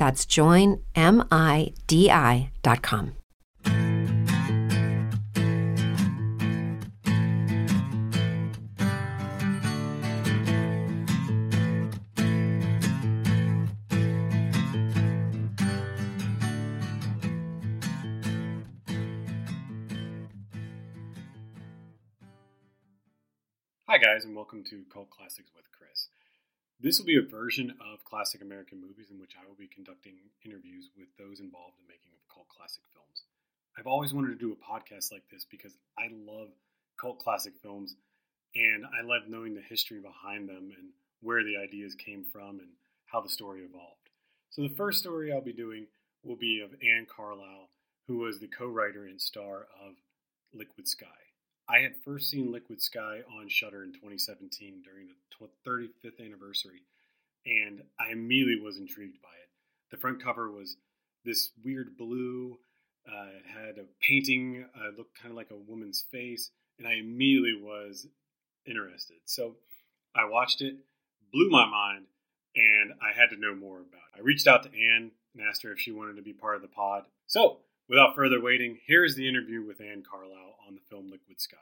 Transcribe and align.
That's 0.00 0.24
joinmidi.com. 0.24 3.12
Hi, 23.86 23.98
guys, 23.98 24.24
and 24.24 24.34
welcome 24.34 24.64
to 24.64 24.82
Cult 24.90 25.10
Classics 25.10 25.50
with 25.54 25.66
Chris. 25.76 26.08
This 26.82 26.98
will 26.98 27.04
be 27.04 27.18
a 27.18 27.22
version 27.22 27.74
of 27.92 28.04
classic 28.04 28.40
American 28.40 28.80
movies 28.80 29.10
in 29.10 29.20
which 29.20 29.36
I 29.36 29.46
will 29.46 29.54
be 29.54 29.68
conducting 29.68 30.14
interviews 30.46 30.88
with 30.96 31.08
those 31.18 31.40
involved 31.40 31.76
in 31.78 31.86
making 31.86 32.12
of 32.16 32.34
cult 32.34 32.48
classic 32.48 32.82
films. 32.94 33.24
I've 33.76 33.86
always 33.86 34.14
wanted 34.14 34.28
to 34.28 34.40
do 34.40 34.56
a 34.56 34.64
podcast 34.64 35.12
like 35.12 35.24
this 35.30 35.44
because 35.44 35.76
I 35.98 36.08
love 36.10 36.48
cult 36.98 37.18
classic 37.18 37.52
films 37.62 37.96
and 38.54 38.86
I 38.86 39.04
love 39.04 39.28
knowing 39.28 39.54
the 39.54 39.60
history 39.60 40.00
behind 40.00 40.48
them 40.48 40.72
and 40.74 40.88
where 41.20 41.44
the 41.44 41.58
ideas 41.58 41.94
came 41.94 42.24
from 42.24 42.60
and 42.60 42.72
how 43.04 43.20
the 43.20 43.28
story 43.28 43.60
evolved. 43.60 44.08
So, 44.48 44.62
the 44.62 44.74
first 44.74 45.00
story 45.00 45.32
I'll 45.32 45.42
be 45.42 45.52
doing 45.52 45.86
will 46.24 46.36
be 46.36 46.62
of 46.64 46.72
Anne 46.82 47.06
Carlisle, 47.14 47.68
who 48.06 48.16
was 48.18 48.40
the 48.40 48.48
co 48.48 48.66
writer 48.66 49.04
and 49.04 49.20
star 49.20 49.66
of 49.84 49.96
Liquid 50.54 50.88
Sky. 50.88 51.06
I 51.70 51.78
had 51.80 51.94
first 52.04 52.30
seen 52.30 52.50
Liquid 52.50 52.82
Sky 52.82 53.20
on 53.38 53.48
Shudder 53.48 53.84
in 53.84 53.92
2017 53.92 54.82
during 54.82 55.06
the 55.06 55.70
35th 55.70 56.24
anniversary, 56.24 56.82
and 57.46 57.82
I 57.98 58.10
immediately 58.10 58.60
was 58.60 58.76
intrigued 58.76 59.22
by 59.22 59.28
it. 59.28 59.48
The 59.92 59.96
front 59.96 60.22
cover 60.22 60.50
was 60.50 60.76
this 61.24 61.50
weird 61.64 61.96
blue. 61.96 62.58
Uh, 63.06 63.26
it 63.36 63.44
had 63.46 63.78
a 63.78 63.86
painting, 64.00 64.66
uh, 64.74 64.96
looked 64.98 65.16
kind 65.16 65.30
of 65.30 65.36
like 65.36 65.52
a 65.52 65.70
woman's 65.70 66.04
face, 66.10 66.50
and 66.78 66.88
I 66.88 66.94
immediately 66.94 67.54
was 67.62 68.08
interested. 68.66 69.18
So 69.24 69.54
I 70.14 70.24
watched 70.24 70.62
it, 70.62 70.74
blew 71.32 71.50
my 71.50 71.66
mind, 71.66 72.06
and 72.56 72.94
I 73.00 73.16
had 73.16 73.30
to 73.30 73.40
know 73.40 73.54
more 73.54 73.78
about 73.78 74.10
it. 74.14 74.18
I 74.18 74.22
reached 74.22 74.48
out 74.48 74.64
to 74.64 74.70
Anne 74.70 75.12
and 75.34 75.48
asked 75.48 75.62
her 75.62 75.70
if 75.72 75.78
she 75.78 75.92
wanted 75.92 76.16
to 76.16 76.22
be 76.22 76.32
part 76.32 76.56
of 76.56 76.62
the 76.62 76.68
pod. 76.68 77.04
So 77.28 77.58
Without 77.90 78.14
further 78.14 78.40
waiting, 78.40 78.78
here 78.86 79.04
is 79.04 79.16
the 79.16 79.28
interview 79.28 79.66
with 79.66 79.80
Anne 79.80 80.04
Carlisle 80.08 80.54
on 80.64 80.76
the 80.76 80.80
film 80.88 81.10
Liquid 81.10 81.40
Sky. 81.40 81.56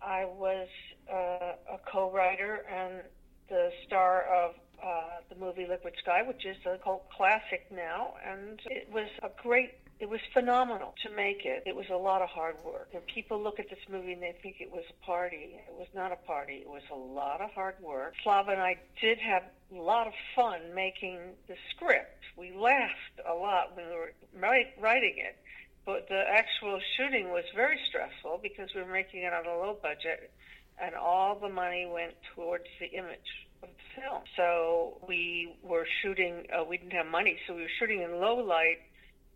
I 0.00 0.24
was 0.24 0.68
uh, 1.12 1.74
a 1.74 1.78
co-writer 1.90 2.64
and 2.70 3.02
the 3.48 3.70
star 3.84 4.22
of 4.22 4.54
uh, 4.80 5.18
the 5.28 5.34
movie 5.34 5.66
Liquid 5.68 5.94
Sky, 6.00 6.22
which 6.22 6.46
is 6.46 6.56
a 6.64 6.78
cult 6.78 7.10
classic 7.10 7.66
now, 7.72 8.14
and 8.24 8.60
it 8.66 8.88
was 8.92 9.08
a 9.24 9.30
great 9.42 9.72
it 10.00 10.08
was 10.08 10.20
phenomenal 10.32 10.94
to 11.02 11.10
make 11.10 11.44
it. 11.44 11.64
It 11.66 11.74
was 11.74 11.86
a 11.90 11.96
lot 11.96 12.22
of 12.22 12.28
hard 12.28 12.56
work. 12.64 12.90
And 12.94 13.02
people 13.06 13.42
look 13.42 13.58
at 13.58 13.68
this 13.68 13.80
movie 13.90 14.12
and 14.12 14.22
they 14.22 14.34
think 14.42 14.56
it 14.60 14.70
was 14.70 14.84
a 14.90 15.04
party. 15.04 15.58
It 15.68 15.74
was 15.76 15.88
not 15.94 16.12
a 16.12 16.16
party. 16.16 16.62
It 16.62 16.68
was 16.68 16.82
a 16.92 16.94
lot 16.94 17.40
of 17.40 17.50
hard 17.50 17.74
work. 17.82 18.14
Slava 18.22 18.52
and 18.52 18.60
I 18.60 18.76
did 19.00 19.18
have 19.18 19.42
a 19.74 19.80
lot 19.80 20.06
of 20.06 20.12
fun 20.36 20.60
making 20.74 21.18
the 21.48 21.56
script. 21.74 22.22
We 22.36 22.52
laughed 22.56 23.18
a 23.28 23.34
lot 23.34 23.76
when 23.76 23.86
we 23.88 23.94
were 23.94 24.12
writing 24.80 25.14
it. 25.18 25.36
But 25.84 26.06
the 26.08 26.22
actual 26.28 26.78
shooting 26.96 27.30
was 27.30 27.44
very 27.56 27.78
stressful 27.88 28.40
because 28.42 28.68
we 28.74 28.82
were 28.82 28.92
making 28.92 29.22
it 29.22 29.32
on 29.32 29.46
a 29.46 29.58
low 29.58 29.78
budget 29.82 30.30
and 30.80 30.94
all 30.94 31.34
the 31.40 31.48
money 31.48 31.90
went 31.92 32.14
towards 32.36 32.64
the 32.78 32.86
image 32.86 33.48
of 33.62 33.68
the 33.70 34.00
film. 34.00 34.22
So 34.36 34.98
we 35.08 35.56
were 35.62 35.86
shooting, 36.02 36.46
uh, 36.56 36.62
we 36.62 36.76
didn't 36.76 36.92
have 36.92 37.06
money, 37.06 37.38
so 37.46 37.54
we 37.54 37.62
were 37.62 37.74
shooting 37.80 38.02
in 38.02 38.20
low 38.20 38.36
light 38.36 38.78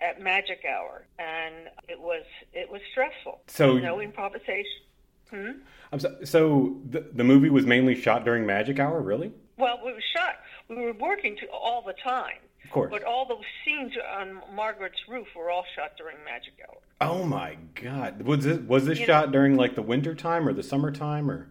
at 0.03 0.21
magic 0.21 0.65
hour, 0.69 1.07
and 1.19 1.69
it 1.89 2.01
was 2.01 2.25
it 2.53 2.71
was 2.71 2.81
stressful. 2.91 3.41
So 3.47 3.79
no 3.79 4.01
improvisation. 4.01 4.83
Hmm? 5.31 5.51
I'm 5.93 6.01
so, 6.01 6.17
so 6.25 6.77
the 6.91 7.07
the 7.13 7.25
movie 7.25 7.51
was 7.51 7.67
mainly 7.67 7.95
shot 7.95 8.25
during 8.25 8.45
magic 8.45 8.79
hour, 8.79 9.01
really? 9.01 9.33
Well, 9.57 9.79
we 9.85 9.93
were 9.93 10.03
shot. 10.17 10.37
We 10.69 10.77
were 10.77 10.93
working 10.95 11.37
to, 11.37 11.47
all 11.49 11.83
the 11.87 11.95
time. 12.03 12.39
Of 12.65 12.71
course. 12.71 12.91
But 12.91 13.05
all 13.05 13.27
those 13.27 13.45
scenes 13.65 13.93
on 14.17 14.41
Margaret's 14.55 14.99
roof 15.09 15.27
were 15.37 15.51
all 15.51 15.65
shot 15.77 15.93
during 15.97 16.17
magic 16.25 16.55
hour. 16.67 16.79
Oh 17.01 17.25
my 17.25 17.57
God! 17.75 18.23
Was 18.23 18.45
this 18.45 18.59
was 18.61 18.87
this 18.87 18.99
you 18.99 19.07
shot 19.07 19.27
know, 19.27 19.33
during 19.33 19.57
like 19.57 19.75
the 19.75 19.83
winter 19.83 20.15
time 20.15 20.49
or 20.49 20.53
the 20.53 20.63
summertime 20.63 21.31
or? 21.31 21.49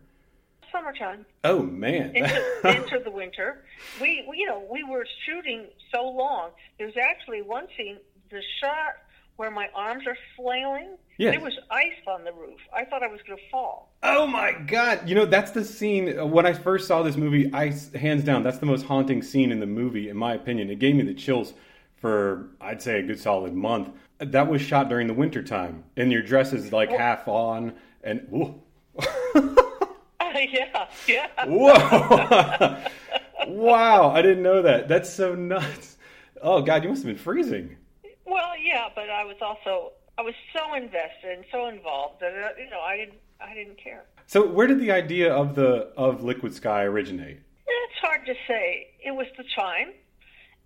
Summertime. 0.72 1.26
Oh 1.44 1.64
man! 1.64 2.16
into, 2.16 2.44
into 2.64 3.00
the 3.04 3.12
winter, 3.12 3.64
we, 4.00 4.26
we 4.30 4.38
you 4.38 4.48
know 4.48 4.66
we 4.72 4.84
were 4.84 5.06
shooting 5.26 5.68
so 5.94 6.08
long. 6.08 6.52
There's 6.78 6.96
actually 6.98 7.42
one 7.42 7.68
scene 7.78 7.98
the 8.32 8.42
shot 8.60 8.96
where 9.38 9.52
my 9.52 9.70
arms 9.74 10.04
are 10.08 10.18
flailing, 10.36 10.98
yes. 11.18 11.34
there 11.34 11.44
was 11.44 11.58
ice 11.70 11.98
on 12.08 12.24
the 12.24 12.32
roof. 12.32 12.60
I 12.76 12.86
thought 12.86 13.02
I 13.02 13.08
was 13.08 13.20
going 13.28 13.40
to 13.40 13.44
fall. 13.50 13.92
Oh 14.04 14.28
my 14.28 14.52
god! 14.52 15.08
You 15.08 15.16
know 15.16 15.26
that's 15.26 15.52
the 15.52 15.66
scene 15.66 16.20
uh, 16.20 16.26
when 16.26 16.46
I 16.46 16.54
first 16.54 16.88
saw 16.88 17.02
this 17.02 17.18
movie. 17.18 17.52
Ice, 17.54 17.92
hands 17.94 18.24
down, 18.24 18.44
that's 18.44 18.60
the 18.60 18.66
most 18.66 18.86
haunting 18.86 19.22
scene 19.22 19.52
in 19.52 19.60
the 19.60 19.66
movie, 19.66 20.10
in 20.10 20.18
my 20.18 20.34
opinion. 20.34 20.70
It 20.70 20.80
gave 20.80 20.96
me 20.96 21.04
the 21.04 21.14
chills 21.14 21.54
for 21.98 22.50
I'd 22.60 22.82
say 22.82 23.00
a 23.00 23.04
good 23.04 23.20
solid 23.20 23.54
month. 23.54 23.90
That 24.20 24.48
was 24.48 24.62
shot 24.62 24.90
during 24.90 25.08
the 25.08 25.14
winter 25.14 25.42
time, 25.42 25.86
and 25.98 26.12
your 26.12 26.22
dress 26.22 26.54
is 26.54 26.72
like 26.72 26.90
half 26.90 27.28
on, 27.28 27.74
and 28.04 28.26
whoa. 28.30 28.62
yeah, 30.36 30.88
yeah. 31.08 31.28
Whoa! 31.46 32.84
wow, 33.48 34.12
I 34.12 34.22
didn't 34.22 34.44
know 34.44 34.62
that. 34.62 34.88
That's 34.88 35.12
so 35.12 35.36
nuts. 35.36 35.98
Oh 36.42 36.62
god, 36.62 36.84
you 36.84 36.90
must 36.90 37.04
have 37.04 37.08
been 37.08 37.24
freezing. 37.24 37.78
Well, 38.32 38.54
yeah, 38.64 38.88
but 38.96 39.10
I 39.10 39.26
was 39.26 39.36
also 39.42 39.92
I 40.18 40.22
was 40.22 40.34
so 40.56 40.74
invested 40.74 41.32
and 41.36 41.44
so 41.52 41.68
involved 41.68 42.22
that 42.22 42.32
uh, 42.32 42.50
you 42.58 42.70
know 42.70 42.80
I 42.80 42.96
didn't 42.96 43.20
I 43.42 43.54
didn't 43.54 43.78
care. 43.78 44.06
So 44.26 44.48
where 44.48 44.68
did 44.68 44.80
the 44.80 44.90
idea 44.90 45.34
of 45.34 45.54
the 45.54 45.92
of 45.98 46.24
Liquid 46.24 46.56
Sky 46.56 46.84
originate? 46.84 47.40
It's 47.68 48.00
hard 48.02 48.26
to 48.28 48.34
say. 48.48 48.92
It 49.04 49.12
was 49.12 49.28
the 49.38 49.44
time, 49.54 49.90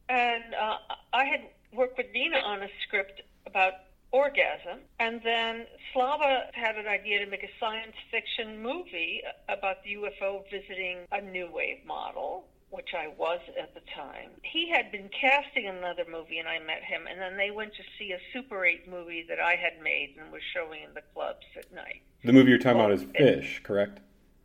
and 0.09 0.43
uh, 0.53 0.75
I 1.11 1.25
had 1.25 1.41
worked 1.73 1.97
with 1.97 2.05
Nina 2.13 2.37
on 2.37 2.61
a 2.61 2.67
script 2.85 3.23
about 3.47 3.73
orgasm, 4.11 4.81
and 4.99 5.19
then 5.23 5.65
Slava 5.91 6.51
had 6.53 6.75
an 6.75 6.85
idea 6.85 7.25
to 7.25 7.31
make 7.31 7.43
a 7.43 7.53
science 7.59 7.95
fiction 8.11 8.61
movie 8.61 9.23
about 9.49 9.77
the 9.83 9.95
UFO 9.95 10.43
visiting 10.51 10.99
a 11.11 11.19
new 11.19 11.49
wave 11.51 11.83
model 11.83 12.45
which 12.75 12.89
I 12.93 13.07
was 13.17 13.39
at 13.59 13.73
the 13.73 13.81
time. 13.95 14.31
He 14.43 14.69
had 14.69 14.91
been 14.91 15.09
casting 15.09 15.67
another 15.67 16.03
movie, 16.11 16.39
and 16.39 16.47
I 16.47 16.59
met 16.59 16.83
him, 16.83 17.07
and 17.09 17.19
then 17.19 17.37
they 17.37 17.51
went 17.51 17.73
to 17.75 17.83
see 17.97 18.11
a 18.11 18.19
Super 18.33 18.65
8 18.65 18.89
movie 18.89 19.25
that 19.29 19.39
I 19.39 19.55
had 19.55 19.81
made 19.81 20.15
and 20.19 20.31
was 20.31 20.41
showing 20.53 20.83
in 20.83 20.93
the 20.93 21.01
clubs 21.13 21.45
at 21.57 21.73
night. 21.73 22.01
The 22.23 22.33
movie 22.33 22.49
you're 22.49 22.59
talking 22.59 22.79
well, 22.79 22.91
about 22.91 22.99
is 22.99 23.07
Fish, 23.15 23.61
correct? 23.63 23.99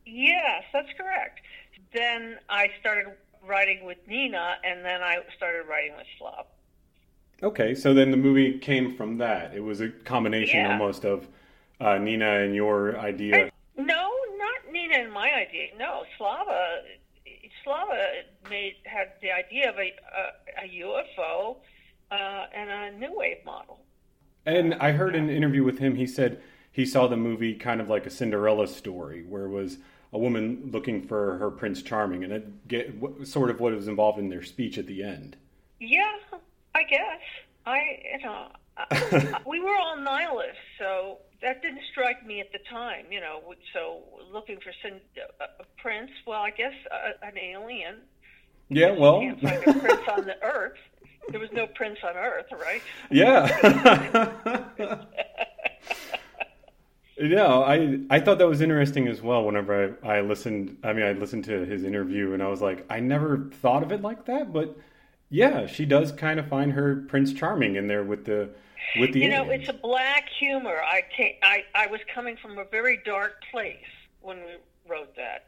Yes, 0.07 0.65
that's 0.73 0.93
correct. 0.97 1.41
Then 1.93 2.39
I 2.49 2.69
started 2.81 3.07
writing 3.47 3.85
with 3.85 3.99
Nina, 4.07 4.57
and 4.65 4.85
then 4.85 5.03
I 5.03 5.19
started 5.37 5.67
writing 5.69 5.97
with 5.97 6.07
Slav. 6.19 6.47
Okay, 7.43 7.75
so 7.75 7.95
then 7.95 8.11
the 8.11 8.17
movie 8.17 8.59
came 8.59 8.95
from 8.97 9.19
that. 9.19 9.55
It 9.55 9.61
was 9.61 9.81
a 9.81 9.89
combination 9.89 10.61
yeah. 10.61 10.73
almost 10.73 11.05
of 11.05 11.27
uh, 11.81 11.99
Nina 11.99 12.41
and 12.41 12.55
your 12.55 12.99
idea. 12.99 13.47
I, 13.47 13.51
no, 13.77 14.11
not 14.37 14.73
Nina 14.73 14.97
and 14.99 15.13
my 15.13 15.33
idea. 15.33 15.69
No, 15.79 16.05
Slava 16.19 16.83
Slava 17.65 18.23
made 18.49 18.77
had 18.85 19.13
the 19.21 19.31
idea 19.31 19.71
of 19.71 19.77
a 19.77 19.93
a, 20.17 20.65
a 20.65 20.85
UFO 20.85 21.57
uh, 22.11 22.47
and 22.55 22.71
a 22.71 22.99
new 22.99 23.17
wave 23.17 23.45
model. 23.45 23.81
And 24.47 24.75
I 24.75 24.93
heard 24.93 25.15
in 25.15 25.25
an 25.25 25.31
interview 25.31 25.65
with 25.65 25.79
him, 25.79 25.97
he 25.97 26.07
said 26.07 26.41
he 26.73 26.87
saw 26.87 27.07
the 27.07 27.17
movie 27.17 27.55
kind 27.55 27.81
of 27.81 27.89
like 27.89 28.07
a 28.07 28.11
Cinderella 28.11 28.67
story, 28.67 29.25
where 29.29 29.45
it 29.45 29.51
was 29.51 29.79
a 30.13 30.19
woman 30.19 30.71
looking 30.73 31.07
for 31.07 31.39
her 31.39 31.51
Prince 31.51 31.83
Charming, 31.83 32.25
and 32.25 32.33
it 32.33 32.69
get 32.69 32.95
sort 33.25 33.51
of 33.51 33.61
what 33.61 33.75
was 33.75 33.89
involved 33.89 34.19
in 34.19 34.29
their 34.29 34.43
speech 34.43 34.79
at 34.79 34.87
the 34.87 35.03
end. 35.03 35.37
Yeah, 35.79 36.13
I 36.75 36.83
guess 36.85 37.21
I 37.67 37.79
you 38.13 38.25
know 38.25 39.39
we 39.47 39.61
were 39.61 39.77
all 39.77 39.97
nihilists, 40.01 40.59
so 40.79 41.19
that 41.43 41.63
didn't 41.63 41.83
strike 41.91 42.27
me 42.27 42.41
at 42.41 42.53
the 42.53 42.59
time, 42.71 43.07
you 43.11 43.21
know. 43.21 43.41
So 43.73 44.01
looking 44.33 44.59
for 44.59 44.73
some, 44.83 45.01
a 45.41 45.65
prince, 45.81 46.11
well, 46.27 46.43
I 46.43 46.51
guess 46.51 46.75
uh, 46.91 47.27
an 47.27 47.39
alien. 47.39 47.97
Yeah, 48.69 48.93
well, 48.93 49.23
you 49.23 49.35
can't 49.35 49.65
find 49.65 49.77
a 49.77 49.81
prince 49.81 50.09
on 50.17 50.25
the 50.27 50.43
Earth. 50.43 50.79
There 51.31 51.41
was 51.41 51.51
no 51.53 51.67
prince 51.67 51.99
on 52.05 52.17
Earth, 52.17 52.47
right? 52.53 52.83
Yeah. 53.11 53.47
yeah, 57.19 57.47
I 57.47 58.01
I 58.11 58.21
thought 58.21 58.39
that 58.39 58.49
was 58.49 58.61
interesting 58.61 59.09
as 59.09 59.21
well. 59.21 59.45
Whenever 59.45 59.99
I, 60.03 60.19
I 60.19 60.21
listened, 60.21 60.79
I 60.85 60.93
mean, 60.93 61.05
I 61.05 61.13
listened 61.13 61.45
to 61.47 61.65
his 61.65 61.85
interview, 61.85 62.33
and 62.33 62.43
I 62.43 62.49
was 62.49 62.61
like, 62.61 62.87
I 62.91 63.01
never 63.01 63.51
thought 63.61 63.83
of 63.83 63.93
it 63.93 64.03
like 64.03 64.27
that, 64.27 64.53
but 64.53 64.77
yeah, 65.31 65.67
she 65.67 65.85
does 65.85 66.13
kind 66.13 66.41
of 66.41 66.49
find 66.49 66.73
her 66.73 67.05
Prince 67.09 67.33
Charming 67.33 67.77
in 67.77 67.87
there 67.87 68.03
with 68.03 68.25
the 68.25 68.51
with 68.99 69.13
the 69.13 69.21
you 69.21 69.29
know 69.29 69.51
it's 69.51 69.69
a 69.69 69.73
black 69.73 70.25
humor. 70.39 70.81
I 70.83 71.03
came, 71.17 71.35
i 71.43 71.65
i 71.75 71.87
was 71.87 72.01
coming 72.15 72.37
from 72.37 72.59
a 72.59 72.65
very 72.65 73.01
dark 73.05 73.43
place 73.51 73.77
when 74.21 74.39
we 74.39 74.57
wrote 74.89 75.15
that. 75.17 75.47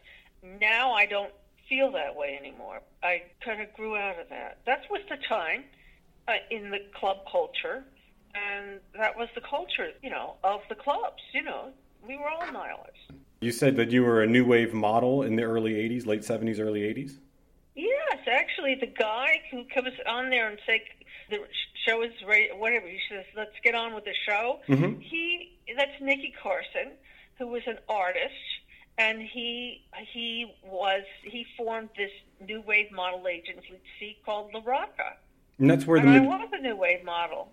Now 0.60 0.92
i 0.92 1.06
don't 1.06 1.32
feel 1.68 1.90
that 1.92 2.14
way 2.14 2.38
anymore. 2.38 2.82
I 3.02 3.22
kind 3.44 3.62
of 3.62 3.72
grew 3.74 3.96
out 3.96 4.18
of 4.18 4.28
that. 4.28 4.58
That 4.66 4.82
was 4.90 5.00
the 5.08 5.16
time 5.28 5.64
uh, 6.28 6.34
in 6.50 6.70
the 6.70 6.80
club 6.94 7.18
culture 7.30 7.84
and 8.34 8.80
that 8.98 9.16
was 9.16 9.28
the 9.34 9.40
culture 9.42 9.90
you 10.02 10.08
know 10.08 10.34
of 10.44 10.60
the 10.68 10.74
clubs 10.74 11.22
you 11.32 11.42
know. 11.42 11.70
We 12.06 12.16
were 12.16 12.28
all 12.28 12.50
nihilists. 12.52 12.98
You 13.40 13.52
said 13.52 13.76
that 13.76 13.92
you 13.92 14.02
were 14.02 14.22
a 14.22 14.26
new 14.26 14.44
wave 14.44 14.74
model 14.74 15.22
in 15.22 15.36
the 15.36 15.44
early 15.44 15.74
80s 15.74 16.06
late 16.06 16.22
70s 16.22 16.58
early 16.58 16.80
80s 16.80 17.18
Yes, 17.74 18.18
actually, 18.30 18.74
the 18.74 18.86
guy 18.86 19.40
who 19.50 19.64
comes 19.74 19.94
on 20.06 20.28
there 20.28 20.48
and 20.48 20.58
say 20.66 20.82
the 21.30 21.38
show 21.86 22.02
is 22.02 22.12
ready, 22.26 22.48
whatever 22.54 22.86
he 22.86 22.98
says, 23.10 23.24
let's 23.36 23.54
get 23.62 23.74
on 23.74 23.94
with 23.94 24.04
the 24.04 24.14
show. 24.26 24.60
Mm-hmm. 24.68 25.00
He 25.00 25.58
that's 25.76 26.00
Nicky 26.00 26.34
Carson, 26.42 26.92
who 27.38 27.48
was 27.48 27.62
an 27.66 27.78
artist, 27.88 28.34
and 28.98 29.20
he 29.22 29.84
he 30.12 30.54
was 30.64 31.02
he 31.22 31.46
formed 31.56 31.90
this 31.96 32.10
new 32.46 32.60
wave 32.62 32.90
model 32.92 33.26
agency 33.26 34.18
called 34.24 34.52
La 34.54 34.60
Rocca. 34.64 35.16
And 35.58 35.70
that's 35.70 35.86
where 35.86 35.98
and 35.98 36.08
the 36.08 36.18
I 36.18 36.20
was 36.20 36.48
a 36.52 36.60
new 36.60 36.76
wave 36.76 37.04
model. 37.04 37.52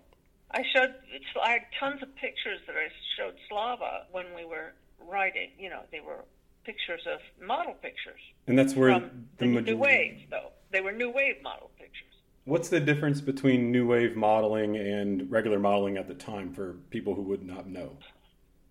I 0.52 0.64
showed 0.74 0.94
I 1.42 1.50
had 1.50 1.62
tons 1.78 2.02
of 2.02 2.14
pictures 2.16 2.60
that 2.66 2.76
I 2.76 2.88
showed 3.16 3.34
Slava 3.48 4.06
when 4.10 4.26
we 4.34 4.44
were 4.44 4.72
writing. 5.08 5.50
You 5.58 5.70
know, 5.70 5.82
they 5.92 6.00
were 6.00 6.24
pictures 6.64 7.02
of 7.06 7.20
model 7.46 7.74
pictures. 7.74 8.20
And 8.46 8.58
that's 8.58 8.74
where 8.74 8.98
the, 8.98 9.10
the 9.38 9.46
new 9.46 9.76
wave, 9.76 10.18
though. 10.30 10.50
They 10.70 10.80
were 10.80 10.92
new 10.92 11.10
wave 11.10 11.42
model 11.42 11.70
pictures. 11.78 12.09
What's 12.50 12.68
the 12.68 12.80
difference 12.80 13.20
between 13.20 13.70
new 13.70 13.86
wave 13.86 14.16
modeling 14.16 14.76
and 14.76 15.30
regular 15.30 15.60
modeling 15.60 15.96
at 15.96 16.08
the 16.08 16.14
time 16.14 16.52
for 16.52 16.72
people 16.90 17.14
who 17.14 17.22
would 17.22 17.46
not 17.46 17.68
know? 17.68 17.96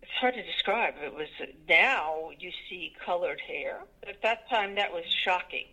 It's 0.01 0.11
hard 0.19 0.33
to 0.33 0.43
describe. 0.43 0.95
It 1.01 1.13
was 1.13 1.29
now 1.69 2.31
you 2.37 2.51
see 2.69 2.91
colored 3.05 3.39
hair. 3.39 3.79
But 4.01 4.09
at 4.09 4.21
that 4.21 4.49
time, 4.49 4.75
that 4.75 4.91
was 4.91 5.05
shocking. 5.23 5.67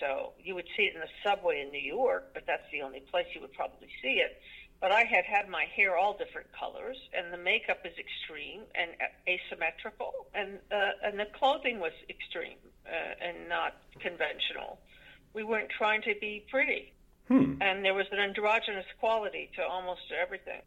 So 0.00 0.32
you 0.42 0.54
would 0.54 0.64
see 0.74 0.84
it 0.84 0.94
in 0.94 1.00
the 1.00 1.08
subway 1.22 1.60
in 1.60 1.70
New 1.70 1.86
York, 1.86 2.30
but 2.32 2.44
that's 2.46 2.64
the 2.72 2.80
only 2.80 3.00
place 3.00 3.26
you 3.34 3.42
would 3.42 3.52
probably 3.52 3.88
see 4.00 4.14
it. 4.24 4.40
But 4.80 4.90
I 4.90 5.02
had 5.02 5.26
had 5.26 5.50
my 5.50 5.66
hair 5.76 5.94
all 5.94 6.16
different 6.16 6.46
colors, 6.58 6.96
and 7.12 7.30
the 7.30 7.36
makeup 7.36 7.80
is 7.84 7.92
extreme 7.98 8.62
and 8.74 8.92
asymmetrical, 9.28 10.26
and 10.34 10.58
uh, 10.72 11.04
and 11.04 11.20
the 11.20 11.26
clothing 11.38 11.80
was 11.80 11.92
extreme 12.08 12.56
uh, 12.86 13.12
and 13.20 13.46
not 13.46 13.76
conventional. 14.00 14.78
We 15.34 15.44
weren't 15.44 15.68
trying 15.68 16.00
to 16.02 16.14
be 16.18 16.46
pretty, 16.50 16.94
hmm. 17.28 17.54
and 17.60 17.84
there 17.84 17.94
was 17.94 18.06
an 18.12 18.18
androgynous 18.18 18.86
quality 19.00 19.50
to 19.56 19.62
almost 19.62 20.00
everything. 20.10 20.60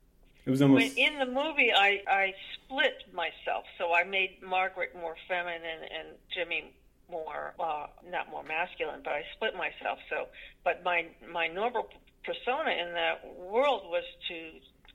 It 0.45 0.51
was 0.51 0.61
almost 0.61 0.97
in 0.97 1.17
the 1.17 1.25
movie. 1.25 1.71
I 1.73 2.01
I 2.07 2.33
split 2.53 3.03
myself, 3.13 3.65
so 3.77 3.93
I 3.93 4.03
made 4.03 4.41
Margaret 4.43 4.95
more 4.95 5.15
feminine 5.27 5.81
and 5.83 6.09
Jimmy 6.33 6.71
more 7.09 7.53
uh, 7.59 7.87
not 8.09 8.29
more 8.29 8.43
masculine, 8.43 9.01
but 9.03 9.13
I 9.13 9.23
split 9.35 9.55
myself. 9.55 9.97
So, 10.09 10.27
but 10.63 10.83
my 10.83 11.07
my 11.31 11.47
normal 11.47 11.89
persona 12.23 12.71
in 12.71 12.93
that 12.93 13.25
world 13.37 13.83
was 13.85 14.03
to 14.29 14.51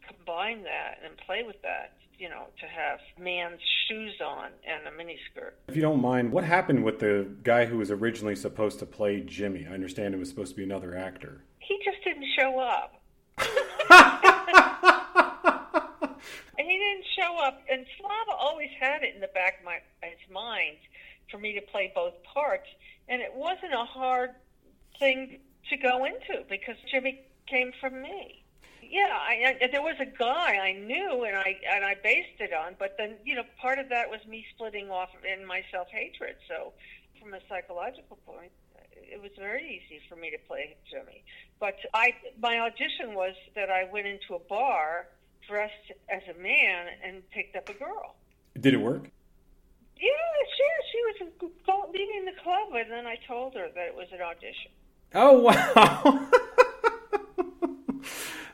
combine 0.06 0.62
that 0.64 0.98
and 1.04 1.16
play 1.26 1.42
with 1.44 1.60
that 1.62 1.92
you 2.20 2.28
know, 2.28 2.44
to 2.60 2.66
have 2.66 3.00
man's 3.18 3.60
shoes 3.88 4.20
on 4.22 4.50
and 4.68 4.86
a 4.86 4.90
miniskirt. 4.90 5.52
If 5.68 5.74
you 5.74 5.80
don't 5.80 6.02
mind, 6.02 6.30
what 6.30 6.44
happened 6.44 6.84
with 6.84 6.98
the 6.98 7.26
guy 7.42 7.64
who 7.64 7.78
was 7.78 7.90
originally 7.90 8.36
supposed 8.36 8.78
to 8.80 8.86
play 8.86 9.20
Jimmy? 9.20 9.66
I 9.68 9.72
understand 9.72 10.14
it 10.14 10.18
was 10.18 10.28
supposed 10.28 10.50
to 10.50 10.56
be 10.56 10.62
another 10.62 10.94
actor. 10.94 11.42
He 11.70 11.78
just 11.84 12.02
didn't 12.02 12.26
show 12.36 12.58
up. 12.58 13.00
and 16.58 16.66
he 16.66 16.76
didn't 16.76 17.06
show 17.16 17.38
up. 17.38 17.62
And 17.70 17.86
Slava 17.96 18.32
always 18.36 18.70
had 18.80 19.04
it 19.04 19.14
in 19.14 19.20
the 19.20 19.28
back 19.28 19.60
of 19.60 19.64
my, 19.66 19.78
his 20.02 20.18
mind 20.32 20.78
for 21.30 21.38
me 21.38 21.54
to 21.54 21.60
play 21.60 21.92
both 21.94 22.14
parts. 22.24 22.66
And 23.08 23.22
it 23.22 23.32
wasn't 23.32 23.72
a 23.72 23.84
hard 23.84 24.30
thing 24.98 25.38
to 25.68 25.76
go 25.76 26.04
into 26.06 26.42
because 26.48 26.74
Jimmy 26.90 27.20
came 27.46 27.70
from 27.80 28.02
me. 28.02 28.42
Yeah, 28.82 29.06
I, 29.12 29.56
I, 29.62 29.68
there 29.70 29.80
was 29.80 29.94
a 30.00 30.06
guy 30.06 30.56
I 30.56 30.72
knew, 30.72 31.22
and 31.22 31.36
I 31.36 31.56
and 31.72 31.84
I 31.84 31.94
based 32.02 32.40
it 32.40 32.52
on. 32.52 32.74
But 32.80 32.96
then, 32.98 33.14
you 33.24 33.36
know, 33.36 33.44
part 33.62 33.78
of 33.78 33.90
that 33.90 34.10
was 34.10 34.18
me 34.26 34.44
splitting 34.56 34.90
off 34.90 35.10
in 35.22 35.46
my 35.46 35.62
self 35.70 35.86
hatred. 35.92 36.34
So, 36.48 36.72
from 37.20 37.32
a 37.34 37.38
psychological 37.48 38.18
point, 38.26 38.50
it 39.02 39.20
was 39.20 39.30
very 39.38 39.64
easy 39.64 40.00
for 40.08 40.16
me 40.16 40.30
to 40.30 40.38
play 40.46 40.76
Jimmy. 40.90 41.24
But 41.58 41.76
I, 41.94 42.14
my 42.40 42.60
audition 42.60 43.14
was 43.14 43.34
that 43.54 43.70
I 43.70 43.84
went 43.92 44.06
into 44.06 44.34
a 44.34 44.38
bar 44.38 45.08
dressed 45.48 45.92
as 46.08 46.22
a 46.28 46.38
man 46.40 46.86
and 47.04 47.28
picked 47.30 47.56
up 47.56 47.68
a 47.68 47.74
girl. 47.74 48.14
Did 48.58 48.74
it 48.74 48.80
work? 48.80 49.04
Yeah, 49.96 50.08
she 50.56 50.64
she 50.92 50.98
was 51.04 51.52
leaving 51.92 52.24
the 52.24 52.32
club, 52.42 52.74
and 52.74 52.90
then 52.90 53.06
I 53.06 53.16
told 53.26 53.54
her 53.54 53.68
that 53.74 53.86
it 53.86 53.94
was 53.94 54.08
an 54.12 54.20
audition. 54.22 54.70
Oh 55.14 55.40
wow! 55.40 56.28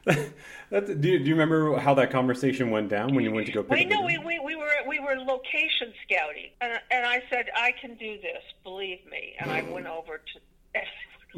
That's, 0.70 0.88
do, 0.88 1.08
you, 1.08 1.18
do 1.18 1.24
you 1.24 1.34
remember 1.34 1.76
how 1.78 1.94
that 1.94 2.10
conversation 2.10 2.70
went 2.70 2.88
down 2.88 3.14
when 3.14 3.24
you 3.24 3.30
went 3.30 3.46
to 3.46 3.52
go 3.52 3.62
pick 3.62 3.78
we, 3.78 3.84
no, 3.84 4.02
we, 4.02 4.18
we, 4.18 4.38
we 4.40 4.56
were 4.56 4.70
we 4.88 4.98
were 4.98 5.16
location 5.16 5.92
scouting, 6.04 6.50
and, 6.60 6.80
and 6.90 7.06
I 7.06 7.22
said 7.30 7.46
I 7.56 7.72
can 7.80 7.94
do 7.94 8.18
this, 8.20 8.42
believe 8.64 8.98
me, 9.10 9.34
and 9.38 9.50
I 9.50 9.62
went 9.62 9.86
over 9.86 10.20
to. 10.20 10.40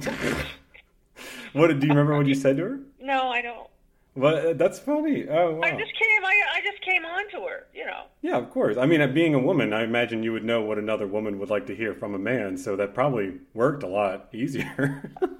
what 1.52 1.68
do 1.68 1.86
you 1.86 1.92
remember 1.92 2.16
what 2.16 2.26
you 2.26 2.34
said 2.34 2.56
to 2.56 2.62
her? 2.62 2.80
No, 3.00 3.28
I 3.28 3.42
don't. 3.42 3.68
Well, 4.14 4.48
uh, 4.48 4.52
that's 4.54 4.78
funny. 4.78 5.26
Oh, 5.28 5.54
wow. 5.54 5.62
I 5.62 5.70
just 5.70 5.92
came. 5.94 6.24
I, 6.24 6.40
I 6.54 6.60
just 6.64 6.82
came 6.82 7.04
on 7.04 7.30
to 7.30 7.46
her. 7.46 7.66
You 7.72 7.86
know. 7.86 8.04
Yeah, 8.22 8.36
of 8.36 8.50
course. 8.50 8.76
I 8.76 8.86
mean, 8.86 9.00
uh, 9.00 9.06
being 9.06 9.34
a 9.34 9.38
woman, 9.38 9.72
I 9.72 9.84
imagine 9.84 10.22
you 10.22 10.32
would 10.32 10.44
know 10.44 10.62
what 10.62 10.78
another 10.78 11.06
woman 11.06 11.38
would 11.38 11.50
like 11.50 11.66
to 11.66 11.76
hear 11.76 11.94
from 11.94 12.14
a 12.14 12.18
man. 12.18 12.56
So 12.56 12.76
that 12.76 12.94
probably 12.94 13.34
worked 13.54 13.82
a 13.82 13.88
lot 13.88 14.28
easier. 14.32 15.12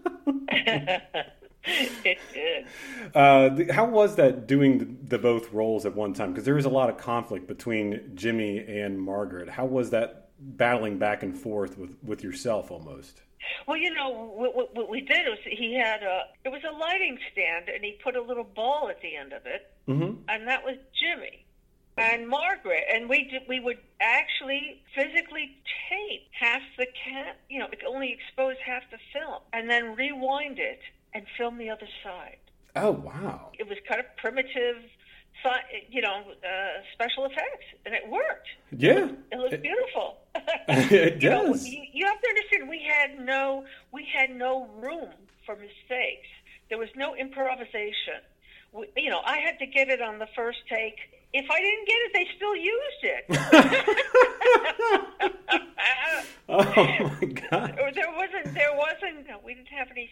it 2.04 2.18
did. 2.34 2.66
Uh, 3.14 3.72
how 3.72 3.84
was 3.84 4.16
that 4.16 4.46
doing 4.46 4.78
the, 4.78 5.16
the 5.16 5.18
both 5.18 5.52
roles 5.52 5.86
at 5.86 5.94
one 5.94 6.14
time? 6.14 6.32
Because 6.32 6.44
there 6.44 6.54
was 6.54 6.64
a 6.64 6.70
lot 6.70 6.88
of 6.88 6.96
conflict 6.98 7.46
between 7.46 8.12
Jimmy 8.14 8.58
and 8.58 9.00
Margaret. 9.00 9.48
How 9.48 9.66
was 9.66 9.90
that 9.90 10.30
battling 10.38 10.98
back 10.98 11.22
and 11.22 11.36
forth 11.36 11.78
with, 11.78 11.96
with 12.02 12.22
yourself 12.22 12.70
almost? 12.70 13.22
Well, 13.66 13.76
you 13.76 13.92
know, 13.94 14.32
what, 14.34 14.74
what 14.74 14.90
we 14.90 15.00
did 15.00 15.26
was 15.26 15.38
he 15.44 15.74
had 15.74 16.02
a 16.02 16.22
it 16.44 16.50
was 16.50 16.62
a 16.68 16.76
lighting 16.76 17.18
stand, 17.32 17.68
and 17.68 17.84
he 17.84 17.98
put 18.02 18.16
a 18.16 18.22
little 18.22 18.44
ball 18.44 18.88
at 18.90 19.00
the 19.00 19.16
end 19.16 19.32
of 19.32 19.42
it, 19.46 19.72
mm-hmm. 19.88 20.20
and 20.28 20.48
that 20.48 20.64
was 20.64 20.76
Jimmy 21.00 21.44
and 21.98 22.28
Margaret, 22.28 22.84
and 22.92 23.08
we 23.08 23.24
did, 23.24 23.42
we 23.48 23.60
would 23.60 23.78
actually 24.00 24.82
physically 24.94 25.56
tape 25.90 26.22
half 26.32 26.62
the 26.76 26.86
cat, 26.86 27.38
you 27.48 27.58
know, 27.58 27.66
it 27.72 27.80
only 27.86 28.12
expose 28.12 28.56
half 28.64 28.82
the 28.90 28.98
film, 29.12 29.40
and 29.52 29.68
then 29.68 29.96
rewind 29.96 30.58
it 30.58 30.80
and 31.14 31.24
film 31.36 31.58
the 31.58 31.70
other 31.70 31.88
side. 32.02 32.38
Oh 32.76 32.92
wow! 32.92 33.50
It 33.58 33.68
was 33.68 33.78
kind 33.88 34.00
of 34.00 34.06
primitive, 34.16 34.76
you 35.88 36.02
know, 36.02 36.22
uh, 36.44 36.82
special 36.92 37.24
effects, 37.24 37.64
and 37.86 37.94
it 37.94 38.06
worked. 38.08 38.48
Yeah, 38.70 39.08
it 39.32 39.38
looked 39.38 39.54
it, 39.54 39.62
beautiful. 39.62 40.18
it 40.68 41.22
you 41.22 41.30
does. 41.30 41.64
Know, 41.64 41.70
you, 41.70 41.82
you 41.92 42.06
have 42.06 42.20
to 42.20 42.28
understand, 42.28 42.68
we 42.68 42.82
had 42.86 43.18
no 43.24 43.64
we 43.92 44.06
had 44.12 44.30
no 44.30 44.66
room 44.80 45.14
for 45.44 45.56
mistakes. 45.56 46.28
There 46.68 46.78
was 46.78 46.90
no 46.94 47.16
improvisation. 47.16 48.22
We, 48.72 48.86
you 48.96 49.10
know, 49.10 49.22
I 49.24 49.38
had 49.38 49.58
to 49.60 49.66
get 49.66 49.88
it 49.88 50.02
on 50.02 50.18
the 50.18 50.28
first 50.36 50.58
take 50.68 50.98
if 51.32 51.50
I 51.50 51.60
didn't 51.60 51.86
get 51.86 51.96
it, 52.04 52.12
they 52.14 52.26
still 52.36 52.56
used 52.56 53.02
it. 53.02 53.24
oh 56.48 56.64
my 57.20 57.26
god! 57.50 57.74
There 57.94 58.10
wasn't. 58.16 58.54
There 58.54 58.74
wasn't. 58.74 59.26
We 59.44 59.52
didn't 59.54 59.68
have 59.68 59.90
any 59.90 60.08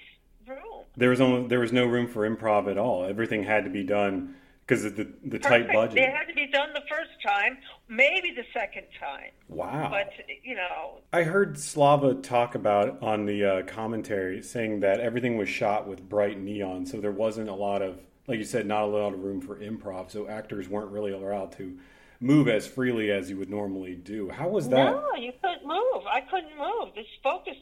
room. 0.46 0.84
There 0.96 1.10
was 1.10 1.20
almost, 1.20 1.48
there 1.48 1.60
was 1.60 1.72
no 1.72 1.86
room 1.86 2.06
for 2.06 2.28
improv 2.28 2.70
at 2.70 2.78
all. 2.78 3.04
Everything 3.04 3.42
had 3.42 3.64
to 3.64 3.70
be 3.70 3.82
done 3.84 4.34
because 4.66 4.84
of 4.84 4.96
the 4.96 5.04
the 5.24 5.38
Perfect. 5.38 5.44
tight 5.44 5.72
budget. 5.72 5.98
It 5.98 6.10
had 6.10 6.26
to 6.26 6.34
be 6.34 6.46
done 6.48 6.72
the 6.72 6.82
first 6.88 7.10
time, 7.24 7.58
maybe 7.88 8.32
the 8.32 8.44
second 8.52 8.86
time. 8.98 9.30
Wow! 9.48 9.88
But 9.90 10.12
you 10.42 10.56
know, 10.56 11.00
I 11.12 11.22
heard 11.22 11.58
Slava 11.58 12.14
talk 12.14 12.54
about 12.54 13.02
on 13.02 13.26
the 13.26 13.44
uh, 13.44 13.62
commentary 13.62 14.42
saying 14.42 14.80
that 14.80 15.00
everything 15.00 15.36
was 15.36 15.48
shot 15.48 15.86
with 15.86 16.08
bright 16.08 16.40
neon, 16.40 16.86
so 16.86 17.00
there 17.00 17.12
wasn't 17.12 17.48
a 17.48 17.54
lot 17.54 17.82
of 17.82 18.00
like 18.26 18.38
you 18.38 18.44
said, 18.44 18.66
not 18.66 18.82
a 18.82 18.86
lot 18.86 19.14
of 19.14 19.22
room 19.22 19.40
for 19.40 19.56
improv, 19.56 20.10
so 20.10 20.28
actors 20.28 20.68
weren't 20.68 20.90
really 20.90 21.12
allowed 21.12 21.52
to 21.52 21.78
move 22.20 22.48
as 22.48 22.66
freely 22.66 23.10
as 23.10 23.30
you 23.30 23.36
would 23.36 23.50
normally 23.50 23.94
do. 23.94 24.28
How 24.30 24.48
was 24.48 24.68
that? 24.70 24.92
No, 24.92 25.14
you 25.16 25.32
couldn't 25.40 25.66
move. 25.66 26.02
I 26.10 26.22
couldn't 26.22 26.56
move. 26.56 26.94
This 26.94 27.06
focus, 27.22 27.56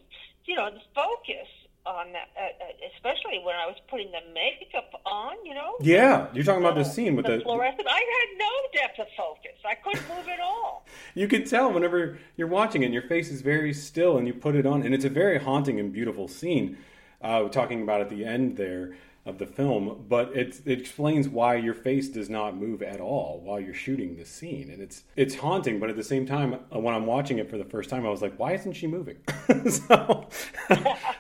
you 0.46 0.56
know, 0.56 0.70
the 0.70 0.80
focus 0.94 1.48
on 1.86 2.12
that, 2.12 2.28
uh, 2.36 2.44
uh, 2.44 2.90
especially 2.96 3.40
when 3.44 3.54
I 3.54 3.66
was 3.66 3.76
putting 3.88 4.10
the 4.10 4.20
makeup 4.32 4.90
on, 5.04 5.34
you 5.44 5.54
know. 5.54 5.74
Yeah, 5.80 6.28
you're 6.32 6.44
talking 6.44 6.62
about 6.62 6.76
the 6.76 6.84
scene 6.84 7.14
with 7.14 7.26
the, 7.26 7.38
the 7.38 7.42
fluorescent. 7.42 7.86
I 7.88 7.98
had 7.98 8.38
no 8.38 8.80
depth 8.80 8.98
of 9.00 9.06
focus. 9.16 9.52
I 9.64 9.74
couldn't 9.74 10.08
move 10.08 10.28
at 10.28 10.40
all. 10.40 10.86
you 11.14 11.28
can 11.28 11.44
tell 11.44 11.72
whenever 11.72 12.18
you're 12.36 12.48
watching 12.48 12.82
it, 12.82 12.86
and 12.86 12.94
your 12.94 13.02
face 13.02 13.30
is 13.30 13.42
very 13.42 13.74
still, 13.74 14.16
and 14.16 14.26
you 14.26 14.32
put 14.32 14.54
it 14.54 14.66
on, 14.66 14.82
and 14.82 14.94
it's 14.94 15.04
a 15.04 15.10
very 15.10 15.38
haunting 15.38 15.78
and 15.78 15.92
beautiful 15.92 16.28
scene. 16.28 16.78
Uh, 17.20 17.48
talking 17.48 17.82
about 17.82 18.00
at 18.02 18.10
the 18.10 18.24
end 18.24 18.56
there 18.56 18.94
of 19.26 19.38
the 19.38 19.46
film, 19.46 20.04
but 20.06 20.36
it, 20.36 20.60
it 20.66 20.78
explains 20.78 21.28
why 21.28 21.54
your 21.54 21.72
face 21.72 22.08
does 22.08 22.28
not 22.28 22.56
move 22.56 22.82
at 22.82 23.00
all 23.00 23.40
while 23.42 23.58
you're 23.58 23.72
shooting 23.72 24.16
the 24.16 24.24
scene, 24.24 24.70
and 24.70 24.82
it's 24.82 25.04
it's 25.16 25.34
haunting. 25.36 25.80
But 25.80 25.88
at 25.88 25.96
the 25.96 26.04
same 26.04 26.26
time, 26.26 26.54
uh, 26.54 26.78
when 26.78 26.94
I'm 26.94 27.06
watching 27.06 27.38
it 27.38 27.48
for 27.48 27.56
the 27.56 27.64
first 27.64 27.88
time, 27.88 28.04
I 28.04 28.10
was 28.10 28.20
like, 28.20 28.38
why 28.38 28.52
isn't 28.52 28.74
she 28.74 28.86
moving? 28.86 29.16
so 29.70 30.28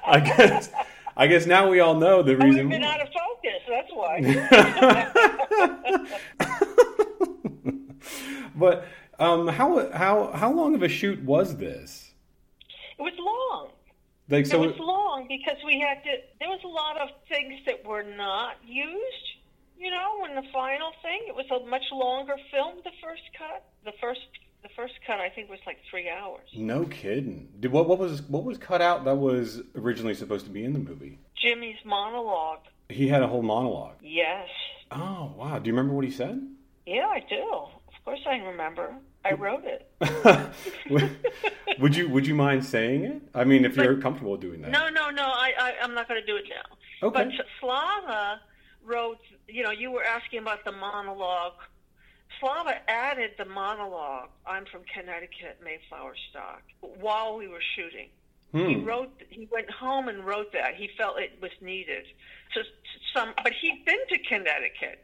I 0.06 0.20
guess 0.20 0.70
I 1.16 1.26
guess 1.28 1.46
now 1.46 1.70
we 1.70 1.80
all 1.80 1.94
know 1.94 2.22
the 2.22 2.36
reason. 2.36 2.68
We've 2.68 2.80
been 2.80 2.84
out 2.84 3.00
of 3.00 3.08
focus. 3.08 3.62
That's 3.68 3.90
why. 3.94 4.20
but 8.54 8.86
um, 9.18 9.48
how 9.48 9.90
how 9.92 10.30
how 10.32 10.52
long 10.52 10.74
of 10.74 10.82
a 10.82 10.88
shoot 10.88 11.22
was 11.22 11.56
this? 11.56 12.12
It 12.98 13.02
was 13.02 13.14
long. 13.18 13.70
Like 14.28 14.44
so, 14.44 14.62
it 14.62 14.66
was 14.66 14.78
long 14.78 15.03
because 15.22 15.56
we 15.64 15.80
had 15.80 16.02
to. 16.04 16.10
There 16.40 16.48
was 16.48 16.60
a 16.64 16.68
lot 16.68 17.00
of 17.00 17.08
things 17.28 17.60
that 17.66 17.84
were 17.86 18.02
not 18.02 18.56
used. 18.64 19.26
You 19.78 19.90
know, 19.90 20.24
in 20.28 20.34
the 20.34 20.48
final 20.52 20.92
thing, 21.02 21.22
it 21.28 21.34
was 21.34 21.46
a 21.50 21.66
much 21.68 21.84
longer 21.92 22.36
film. 22.50 22.76
The 22.84 22.92
first 23.02 23.22
cut, 23.36 23.64
the 23.84 23.92
first, 24.00 24.20
the 24.62 24.68
first 24.76 24.94
cut, 25.06 25.20
I 25.20 25.28
think 25.28 25.50
was 25.50 25.58
like 25.66 25.78
three 25.90 26.08
hours. 26.08 26.48
No 26.54 26.84
kidding. 26.84 27.48
Did 27.60 27.72
what? 27.72 27.88
What 27.88 27.98
was 27.98 28.22
what 28.22 28.44
was 28.44 28.58
cut 28.58 28.80
out 28.80 29.04
that 29.04 29.16
was 29.16 29.62
originally 29.74 30.14
supposed 30.14 30.46
to 30.46 30.50
be 30.50 30.64
in 30.64 30.72
the 30.72 30.78
movie? 30.78 31.18
Jimmy's 31.40 31.82
monologue. 31.84 32.60
He 32.88 33.08
had 33.08 33.22
a 33.22 33.26
whole 33.26 33.42
monologue. 33.42 33.96
Yes. 34.02 34.48
Oh 34.90 35.32
wow! 35.36 35.58
Do 35.58 35.68
you 35.68 35.74
remember 35.74 35.94
what 35.94 36.04
he 36.04 36.10
said? 36.10 36.40
Yeah, 36.86 37.06
I 37.06 37.20
do. 37.28 37.42
Of 37.42 38.04
course, 38.04 38.20
I 38.26 38.36
remember. 38.36 38.94
I 39.24 39.32
wrote 39.32 39.64
it. 39.64 39.88
would 41.80 41.96
you 41.96 42.08
Would 42.08 42.26
you 42.26 42.34
mind 42.34 42.64
saying 42.64 43.04
it? 43.04 43.22
I 43.34 43.44
mean, 43.44 43.64
if 43.64 43.76
but, 43.76 43.84
you're 43.84 44.00
comfortable 44.00 44.36
doing 44.36 44.60
that. 44.62 44.70
No, 44.70 44.88
no, 44.88 45.10
no. 45.10 45.24
I, 45.24 45.52
I 45.58 45.72
I'm 45.82 45.94
not 45.94 46.08
going 46.08 46.20
to 46.20 46.26
do 46.26 46.36
it 46.36 46.44
now. 46.48 47.08
Okay. 47.08 47.24
But 47.24 47.46
Slava 47.60 48.40
wrote. 48.84 49.18
You 49.48 49.62
know, 49.62 49.70
you 49.70 49.90
were 49.90 50.04
asking 50.04 50.40
about 50.40 50.64
the 50.64 50.72
monologue. 50.72 51.54
Slava 52.40 52.74
added 52.88 53.32
the 53.38 53.44
monologue. 53.44 54.28
I'm 54.46 54.66
from 54.66 54.82
Connecticut, 54.92 55.58
Mayflower 55.62 56.14
stock. 56.30 56.62
While 56.80 57.36
we 57.36 57.48
were 57.48 57.62
shooting, 57.76 58.08
hmm. 58.52 58.66
he 58.66 58.76
wrote. 58.76 59.10
He 59.30 59.48
went 59.50 59.70
home 59.70 60.08
and 60.08 60.24
wrote 60.24 60.52
that. 60.52 60.74
He 60.74 60.90
felt 60.98 61.18
it 61.18 61.38
was 61.40 61.52
needed. 61.62 62.04
So 62.54 62.60
some, 63.14 63.32
but 63.42 63.52
he'd 63.60 63.84
been 63.86 63.98
to 64.10 64.18
Connecticut. 64.18 65.02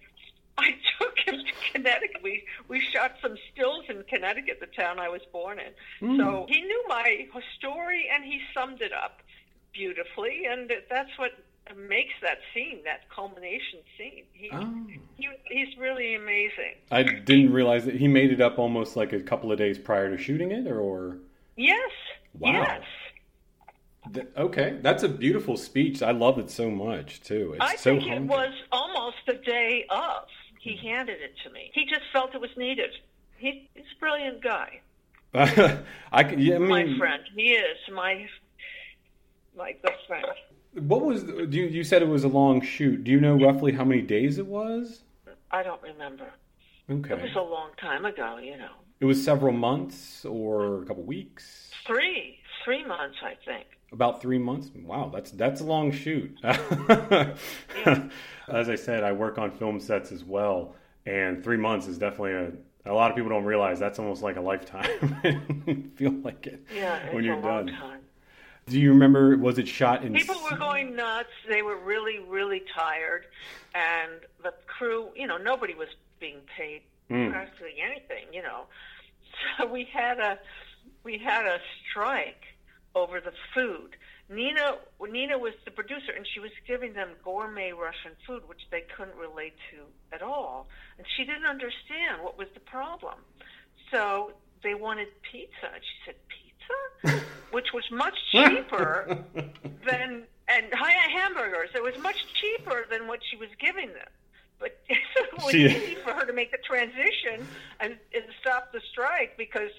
I 0.60 0.74
took 0.98 1.18
him 1.26 1.44
to 1.44 1.72
Connecticut. 1.72 2.22
We 2.22 2.44
we 2.68 2.80
shot 2.80 3.16
some 3.22 3.36
stills 3.52 3.84
in 3.88 4.02
Connecticut, 4.04 4.58
the 4.60 4.66
town 4.66 4.98
I 4.98 5.08
was 5.08 5.22
born 5.32 5.58
in. 5.58 5.72
Mm. 6.06 6.16
So 6.18 6.46
he 6.48 6.60
knew 6.60 6.84
my 6.88 7.26
story 7.58 8.08
and 8.12 8.24
he 8.24 8.40
summed 8.54 8.80
it 8.80 8.92
up 8.92 9.20
beautifully, 9.72 10.44
and 10.48 10.70
that's 10.88 11.10
what 11.16 11.32
makes 11.76 12.12
that 12.22 12.38
scene, 12.52 12.80
that 12.84 13.08
culmination 13.14 13.80
scene. 13.96 14.24
He, 14.32 14.50
oh. 14.52 14.86
he, 15.16 15.28
he's 15.48 15.76
really 15.78 16.14
amazing. 16.14 16.74
I 16.90 17.02
didn't 17.02 17.52
realize 17.52 17.84
that 17.84 17.94
he 17.96 18.08
made 18.08 18.32
it 18.32 18.40
up 18.40 18.58
almost 18.58 18.96
like 18.96 19.12
a 19.12 19.20
couple 19.20 19.52
of 19.52 19.58
days 19.58 19.78
prior 19.78 20.10
to 20.10 20.22
shooting 20.22 20.50
it, 20.50 20.66
or 20.66 21.18
yes, 21.56 21.90
wow. 22.38 22.52
yes. 22.52 22.82
Okay, 24.36 24.78
that's 24.82 25.02
a 25.02 25.08
beautiful 25.08 25.56
speech. 25.56 26.02
I 26.02 26.10
love 26.12 26.38
it 26.38 26.50
so 26.50 26.70
much 26.70 27.22
too. 27.22 27.52
It's 27.54 27.64
I 27.64 27.76
so 27.76 27.98
think 27.98 28.10
it 28.10 28.22
was 28.22 28.52
almost 28.72 29.18
the 29.26 29.34
day 29.34 29.84
of 29.90 30.24
he 30.60 30.76
handed 30.76 31.20
it 31.20 31.34
to 31.44 31.50
me. 31.50 31.70
He 31.74 31.86
just 31.86 32.02
felt 32.12 32.34
it 32.34 32.40
was 32.40 32.50
needed. 32.56 32.90
He, 33.38 33.68
he's 33.74 33.84
a 33.96 33.98
brilliant 33.98 34.42
guy. 34.42 34.80
I, 35.34 36.34
yeah, 36.36 36.56
I 36.56 36.58
mean, 36.58 36.68
my 36.68 36.98
friend. 36.98 37.22
He 37.34 37.52
is 37.52 37.78
my 37.92 38.26
my 39.56 39.74
best 39.82 40.06
friend. 40.06 40.26
What 40.74 41.02
was 41.02 41.24
you? 41.24 41.64
You 41.64 41.82
said 41.82 42.02
it 42.02 42.08
was 42.08 42.24
a 42.24 42.28
long 42.28 42.60
shoot. 42.60 43.04
Do 43.04 43.10
you 43.10 43.20
know 43.20 43.34
roughly 43.36 43.72
how 43.72 43.84
many 43.84 44.02
days 44.02 44.38
it 44.38 44.46
was? 44.46 45.02
I 45.50 45.62
don't 45.62 45.82
remember. 45.82 46.26
Okay, 46.90 47.14
it 47.14 47.22
was 47.22 47.36
a 47.36 47.40
long 47.40 47.70
time 47.80 48.04
ago. 48.04 48.38
You 48.42 48.58
know, 48.58 48.72
it 48.98 49.04
was 49.04 49.22
several 49.22 49.52
months 49.52 50.24
or 50.24 50.82
a 50.82 50.86
couple 50.86 51.04
weeks. 51.04 51.70
Three, 51.86 52.38
three 52.64 52.84
months, 52.84 53.18
I 53.22 53.34
think. 53.46 53.66
About 53.92 54.22
three 54.22 54.38
months. 54.38 54.70
Wow, 54.74 55.10
that's 55.12 55.32
that's 55.32 55.60
a 55.60 55.64
long 55.64 55.90
shoot. 55.90 56.38
As 56.44 56.58
I 58.68 58.74
said, 58.76 59.02
I 59.02 59.12
work 59.12 59.36
on 59.38 59.50
film 59.50 59.80
sets 59.80 60.12
as 60.12 60.22
well, 60.22 60.76
and 61.06 61.42
three 61.42 61.56
months 61.56 61.86
is 61.86 61.98
definitely 61.98 62.32
a. 62.34 62.52
A 62.86 62.94
lot 62.94 63.10
of 63.10 63.16
people 63.16 63.28
don't 63.28 63.44
realize 63.44 63.78
that's 63.78 63.98
almost 63.98 64.22
like 64.22 64.36
a 64.36 64.40
lifetime. 64.40 65.92
feel 65.96 66.12
like 66.12 66.46
it 66.46 66.64
yeah, 66.74 67.12
when 67.12 67.24
you're 67.24 67.40
done. 67.40 67.66
Time. 67.66 68.00
Do 68.66 68.80
you 68.80 68.90
remember? 68.92 69.36
Was 69.36 69.58
it 69.58 69.68
shot 69.68 70.02
in? 70.02 70.14
People 70.14 70.40
were 70.50 70.56
going 70.56 70.96
nuts. 70.96 71.28
They 71.46 71.60
were 71.60 71.76
really, 71.76 72.20
really 72.20 72.62
tired, 72.74 73.26
and 73.74 74.12
the 74.42 74.54
crew. 74.66 75.08
You 75.14 75.26
know, 75.26 75.36
nobody 75.36 75.74
was 75.74 75.88
being 76.20 76.38
paid 76.56 76.82
mm. 77.10 77.32
practically 77.32 77.74
anything. 77.84 78.32
You 78.32 78.42
know, 78.42 78.62
so 79.58 79.66
we 79.66 79.84
had 79.92 80.18
a 80.18 80.38
we 81.04 81.18
had 81.18 81.46
a 81.46 81.58
strike 81.90 82.44
over 82.94 83.20
the 83.20 83.32
food. 83.54 83.96
Nina 84.28 84.76
Nina 85.00 85.38
was 85.38 85.54
the 85.64 85.70
producer, 85.70 86.12
and 86.16 86.26
she 86.26 86.40
was 86.40 86.50
giving 86.66 86.92
them 86.92 87.10
gourmet 87.24 87.72
Russian 87.72 88.12
food, 88.26 88.42
which 88.48 88.62
they 88.70 88.84
couldn't 88.96 89.16
relate 89.16 89.54
to 89.70 89.82
at 90.14 90.22
all, 90.22 90.68
and 90.98 91.06
she 91.16 91.24
didn't 91.24 91.46
understand 91.46 92.22
what 92.22 92.38
was 92.38 92.48
the 92.54 92.60
problem. 92.60 93.16
So 93.90 94.32
they 94.62 94.74
wanted 94.74 95.08
pizza, 95.22 95.66
and 95.74 95.82
she 95.82 95.96
said 96.06 96.14
pizza, 96.28 97.24
which 97.50 97.72
was 97.72 97.84
much 97.90 98.14
cheaper 98.30 99.24
than 99.86 100.24
and 100.50 100.66
high 100.72 100.92
hamburgers. 100.92 101.70
It 101.74 101.82
was 101.82 101.96
much 102.02 102.16
cheaper 102.34 102.86
than 102.90 103.06
what 103.06 103.20
she 103.28 103.36
was 103.36 103.48
giving 103.58 103.88
them. 103.88 104.10
But 104.58 104.78
it 104.88 104.98
was 105.42 105.50
she, 105.50 105.66
easy 105.66 105.94
for 105.96 106.12
her 106.12 106.26
to 106.26 106.32
make 106.32 106.50
the 106.50 106.58
transition 106.58 107.46
and, 107.80 107.96
and 108.14 108.24
stop 108.40 108.72
the 108.72 108.80
strike 108.92 109.36
because 109.36 109.70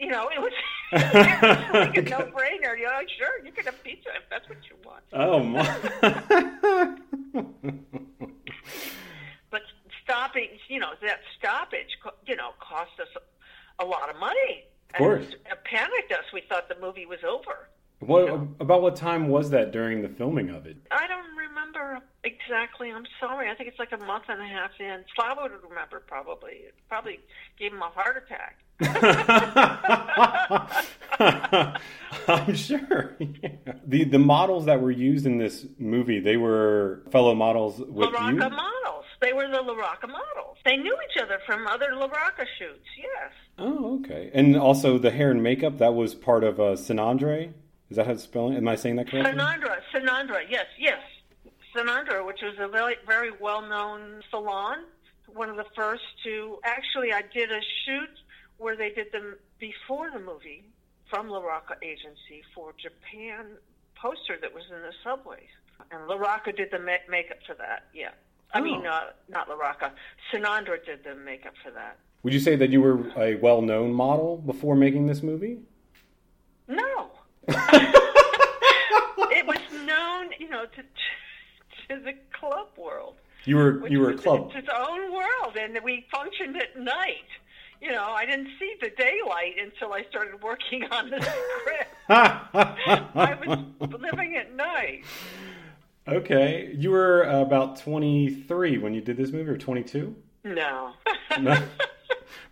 you 0.00 0.08
know, 0.08 0.28
it 0.34 0.40
was, 0.40 0.52
it 0.92 1.14
was 1.14 1.72
like 1.72 1.96
a 1.96 2.02
no-brainer. 2.02 2.76
You 2.78 2.84
know, 2.84 3.00
sure, 3.18 3.44
you 3.44 3.52
can 3.52 3.64
have 3.66 3.82
pizza 3.82 4.10
if 4.16 4.22
that's 4.30 4.48
what 4.48 4.58
you 4.68 4.76
want. 4.84 5.02
Oh 5.12 5.42
my! 5.42 5.76
but 9.50 9.62
stopping, 10.02 10.48
you 10.68 10.80
know, 10.80 10.92
that 11.02 11.20
stoppage, 11.38 11.98
you 12.26 12.36
know, 12.36 12.50
cost 12.60 12.92
us 13.00 13.08
a 13.78 13.84
lot 13.84 14.10
of 14.10 14.18
money. 14.18 14.64
Of 14.90 14.96
course. 14.98 15.24
And 15.24 15.34
it 15.34 15.64
panicked 15.64 16.12
us. 16.12 16.24
We 16.32 16.42
thought 16.48 16.68
the 16.68 16.76
movie 16.80 17.06
was 17.06 17.20
over. 17.26 17.68
What 18.00 18.28
about 18.60 18.82
what 18.82 18.96
time 18.96 19.28
was 19.28 19.50
that 19.50 19.70
during 19.72 20.02
the 20.02 20.08
filming 20.08 20.50
of 20.50 20.66
it? 20.66 20.76
I 20.90 21.03
don't 21.03 21.03
remember 21.03 21.03
I'm 22.92 23.04
sorry. 23.20 23.50
I 23.50 23.54
think 23.54 23.68
it's 23.68 23.78
like 23.78 23.92
a 23.92 23.98
month 23.98 24.24
and 24.28 24.40
a 24.40 24.46
half 24.46 24.70
in. 24.78 25.04
Slava 25.14 25.42
would 25.42 25.52
remember 25.68 26.00
probably. 26.06 26.52
It 26.52 26.74
probably 26.88 27.20
gave 27.58 27.72
him 27.72 27.82
a 27.82 27.90
heart 27.90 28.24
attack. 28.26 28.58
I'm 32.28 32.54
sure. 32.54 33.16
Yeah. 33.18 33.50
The 33.86 34.04
the 34.04 34.18
models 34.18 34.66
that 34.66 34.80
were 34.80 34.90
used 34.90 35.26
in 35.26 35.38
this 35.38 35.66
movie, 35.78 36.20
they 36.20 36.36
were 36.36 37.02
fellow 37.10 37.34
models 37.34 37.78
with 37.78 38.10
LaRocca 38.10 38.32
you. 38.32 38.38
models. 38.56 39.04
They 39.20 39.32
were 39.32 39.48
the 39.48 39.58
LaRocca 39.58 40.08
models. 40.08 40.56
They 40.64 40.76
knew 40.76 40.96
each 41.08 41.22
other 41.22 41.38
from 41.46 41.66
other 41.66 41.90
LaRocca 41.94 42.46
shoots. 42.58 42.86
Yes. 42.98 43.32
Oh, 43.58 44.00
okay. 44.00 44.30
And 44.34 44.56
also 44.56 44.98
the 44.98 45.10
hair 45.10 45.30
and 45.30 45.42
makeup 45.42 45.78
that 45.78 45.94
was 45.94 46.14
part 46.14 46.44
of 46.44 46.58
uh, 46.58 46.72
Sinandre. 46.74 47.52
Is 47.90 47.96
that 47.96 48.06
how 48.06 48.12
it's 48.12 48.24
spelling? 48.24 48.56
Am 48.56 48.66
I 48.66 48.76
saying 48.76 48.96
that 48.96 49.08
correctly? 49.08 49.32
Sinandra, 49.32 49.76
Sinandra, 49.94 50.40
yes, 50.48 50.66
yes. 50.78 50.98
Sinandra, 51.74 52.24
which 52.24 52.40
was 52.42 52.54
a 52.58 52.68
very, 52.68 52.96
very 53.06 53.30
well-known 53.40 54.22
salon, 54.30 54.78
one 55.26 55.48
of 55.50 55.56
the 55.56 55.64
first 55.74 56.02
to. 56.24 56.58
Actually, 56.64 57.12
I 57.12 57.22
did 57.32 57.50
a 57.50 57.60
shoot 57.84 58.10
where 58.58 58.76
they 58.76 58.90
did 58.90 59.10
them 59.12 59.36
before 59.58 60.10
the 60.10 60.20
movie 60.20 60.64
from 61.10 61.28
La 61.28 61.40
Rocca 61.40 61.74
Agency 61.82 62.42
for 62.54 62.72
Japan 62.80 63.46
poster 63.96 64.36
that 64.40 64.52
was 64.54 64.64
in 64.74 64.80
the 64.82 64.92
subways, 65.02 65.48
and 65.90 66.06
La 66.06 66.16
Rocca 66.16 66.52
did 66.52 66.70
the 66.70 66.78
ma- 66.78 66.96
makeup 67.08 67.38
for 67.46 67.54
that. 67.54 67.84
Yeah, 67.94 68.10
I 68.52 68.60
Oh. 68.60 68.62
mean, 68.62 68.86
uh, 68.86 69.10
not 69.28 69.48
La 69.48 69.54
Rocca. 69.56 69.92
Sinandra 70.32 70.84
did 70.84 71.02
the 71.04 71.14
makeup 71.14 71.54
for 71.62 71.70
that. 71.72 71.98
Would 72.22 72.32
you 72.32 72.40
say 72.40 72.56
that 72.56 72.70
you 72.70 72.80
were 72.80 73.00
a 73.18 73.34
well-known 73.36 73.92
model 73.92 74.38
before 74.38 74.76
making 74.76 75.06
this 75.06 75.22
movie? 75.22 75.58
No. 76.68 77.10
it 77.48 79.46
was 79.46 79.58
known, 79.84 80.30
you 80.38 80.48
know, 80.48 80.64
to, 80.64 80.82
to 81.94 82.00
the 82.04 82.12
club 82.38 82.68
world. 82.76 83.14
You 83.44 83.56
were 83.56 83.86
you 83.88 84.00
were 84.00 84.10
a 84.10 84.16
club. 84.16 84.52
Its 84.54 84.68
own 84.74 85.12
world, 85.12 85.56
and 85.58 85.78
we 85.84 86.06
functioned 86.10 86.56
at 86.56 86.78
night. 86.80 87.28
You 87.80 87.92
know, 87.92 88.04
I 88.12 88.24
didn't 88.24 88.48
see 88.58 88.74
the 88.80 88.90
daylight 88.96 89.56
until 89.62 89.92
I 89.92 90.04
started 90.08 90.42
working 90.42 90.84
on 90.90 91.10
the 91.10 91.20
script. 91.20 91.90
I 92.08 93.36
was 93.46 94.00
living 94.00 94.36
at 94.36 94.54
night. 94.54 95.04
okay, 96.08 96.72
you 96.74 96.90
were 96.90 97.22
about 97.24 97.78
23 97.80 98.78
when 98.78 98.94
you 98.94 99.00
did 99.02 99.16
this 99.18 99.30
movie, 99.32 99.50
or 99.50 99.58
22? 99.58 100.14
No. 100.44 100.92
No. 101.40 101.56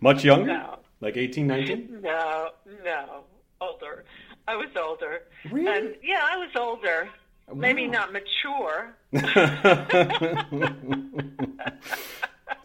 Much 0.01 0.23
younger? 0.29 0.47
No. 0.53 0.79
Like 1.01 1.17
18, 1.17 1.47
19? 1.47 2.01
no, 2.01 2.49
no, 2.85 3.23
older. 3.59 4.05
I 4.47 4.55
was 4.55 4.69
older. 4.79 5.23
Really? 5.51 5.67
And 5.75 5.95
yeah, 6.03 6.21
I 6.21 6.37
was 6.37 6.49
older. 6.55 7.09
Maybe 7.53 7.87
not 7.87 8.13
mature. 8.13 8.95
the 9.11 9.23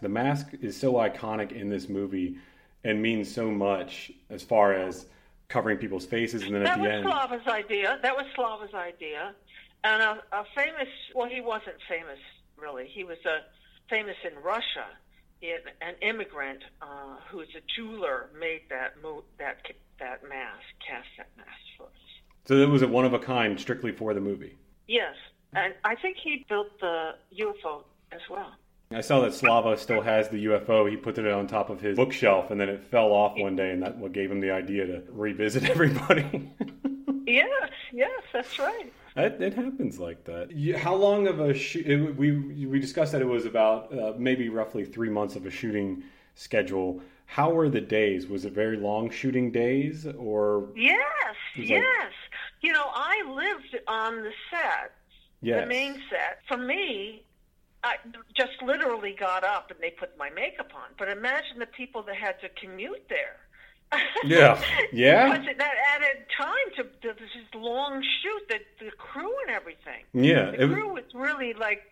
mask 0.09 0.49
is 0.61 0.77
so 0.77 0.95
iconic 0.95 1.53
in 1.53 1.69
this 1.69 1.89
movie 1.89 2.39
and 2.85 3.03
means 3.03 3.33
so 3.33 3.51
much 3.51 4.13
as 4.31 4.43
far 4.43 4.73
as 4.73 5.07
covering 5.49 5.79
people's 5.79 6.07
faces 6.07 6.43
and 6.43 6.55
then 6.55 6.67
at 6.67 6.79
the 6.79 6.91
end. 6.91 7.07
That 7.07 7.31
was. 7.31 7.41
Slava's 7.43 7.47
idea. 7.49 7.99
That 8.03 8.17
was 8.17 8.27
Slava's 8.35 8.75
idea. 8.75 9.35
And 9.85 10.03
a, 10.03 10.23
a 10.33 10.45
famous, 10.55 10.89
well, 11.15 11.29
he 11.29 11.41
wasn't 11.41 11.77
famous 11.89 12.19
really. 12.57 12.87
He 12.87 13.05
was 13.05 13.19
a, 13.25 13.41
famous 13.89 14.17
in 14.25 14.43
Russia. 14.43 14.87
An 15.81 15.95
immigrant 16.03 16.65
uh, 16.83 17.17
who's 17.31 17.49
a 17.57 17.61
jeweler 17.77 18.29
made 18.39 18.63
that 18.71 19.01
mo- 19.01 19.23
that 19.39 19.59
that 20.01 20.29
mask, 20.29 20.65
cast 20.85 21.07
that 21.17 21.29
mask 21.37 21.49
for 21.77 21.85
us. 21.85 21.91
So 22.47 22.55
it 22.55 22.69
was 22.69 22.83
a 22.83 22.89
one 22.89 23.05
of 23.05 23.13
a 23.13 23.21
kind 23.21 23.59
strictly 23.61 23.93
for 23.93 24.15
the 24.15 24.21
movie. 24.21 24.57
Yes, 24.89 25.15
and 25.53 25.75
I 25.85 25.95
think 25.95 26.17
he 26.17 26.45
built 26.49 26.69
the 26.81 27.13
UFO 27.39 27.85
as 28.11 28.21
well. 28.29 28.53
I 28.91 29.03
saw 29.03 29.21
that 29.21 29.35
Slava 29.35 29.77
still 29.77 30.01
has 30.01 30.31
the 30.31 30.47
UFO. 30.47 30.89
He 30.91 30.97
put 30.97 31.19
it 31.19 31.31
on 31.31 31.47
top 31.47 31.69
of 31.69 31.79
his 31.81 31.95
bookshelf 31.97 32.51
and 32.51 32.59
then 32.59 32.71
it 32.71 32.83
fell 32.85 33.13
off 33.13 33.37
one 33.37 33.55
day 33.55 33.71
and 33.71 33.83
that 33.83 33.99
what 33.99 34.13
gave 34.13 34.31
him 34.33 34.41
the 34.41 34.51
idea 34.51 34.87
to 34.87 35.03
revisit 35.11 35.65
everybody. 35.71 36.51
Yes, 37.27 37.71
yes, 37.93 38.23
that's 38.33 38.59
right. 38.59 38.91
It, 39.15 39.43
it 39.43 39.53
happens 39.55 39.99
like 39.99 40.25
that. 40.25 40.53
You, 40.53 40.79
how 40.79 40.95
long 40.95 41.27
of 41.27 41.39
a 41.41 41.53
shoot? 41.53 42.17
We 42.17 42.65
we 42.67 42.79
discussed 42.79 43.13
that 43.13 43.21
it 43.21 43.27
was 43.27 43.45
about 43.45 43.93
uh, 43.93 44.15
maybe 44.17 44.49
roughly 44.49 44.87
three 44.87 45.11
months 45.11 45.37
of 45.37 45.45
a 45.45 45.51
shooting 45.51 46.05
schedule. 46.35 47.03
How 47.27 47.51
were 47.51 47.69
the 47.69 47.83
days? 47.83 48.27
Was 48.27 48.47
it 48.47 48.55
very 48.55 48.79
long 48.79 49.11
shooting 49.11 49.51
days, 49.53 50.07
or 50.17 50.69
Yes, 50.75 50.97
He's 51.55 51.69
like- 51.71 51.81
yes. 51.83 52.13
You 52.61 52.73
know, 52.73 52.87
I 52.93 53.23
lived 53.29 53.77
on 53.87 54.23
the 54.23 54.33
set, 54.51 54.93
yes? 55.41 55.61
the 55.63 55.67
main 55.67 55.95
set. 56.11 56.41
For 56.49 56.57
me, 56.57 57.23
I 57.85 57.97
just 58.37 58.61
literally 58.65 59.15
got 59.19 59.45
up 59.45 59.71
and 59.71 59.79
they 59.81 59.91
put 59.91 60.17
my 60.19 60.31
makeup 60.31 60.73
on. 60.75 60.89
But 60.99 61.09
imagine 61.09 61.59
the 61.61 61.67
people 61.67 62.03
that 62.03 62.17
had 62.17 62.41
to 62.41 62.49
commute 62.61 63.09
there. 63.09 63.37
Yeah. 64.25 64.61
Yeah? 64.93 65.29
Because 65.39 65.57
that 65.59 65.75
added 65.95 66.27
time 66.37 66.69
to, 66.77 66.83
to 66.85 67.15
this 67.19 67.31
long 67.55 68.03
shoot, 68.23 68.43
that 68.49 68.61
the 68.81 68.91
crew 68.97 69.33
and 69.47 69.51
everything. 69.55 70.05
yeah, 70.13 70.51
The 70.51 70.65
it- 70.65 70.73
crew 70.73 70.93
was 70.93 71.05
really 71.15 71.55
like, 71.55 71.83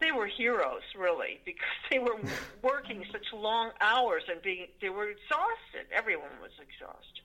they 0.00 0.12
were 0.12 0.26
heroes, 0.26 0.82
really, 0.98 1.40
because 1.44 1.76
they 1.90 1.98
were 1.98 2.16
working 2.62 3.04
such 3.12 3.26
long 3.34 3.70
hours 3.80 4.22
and 4.30 4.40
being, 4.42 4.68
they 4.80 4.88
were 4.88 5.08
exhausted. 5.10 5.86
Everyone 5.92 6.30
was 6.40 6.52
exhausted. 6.60 7.22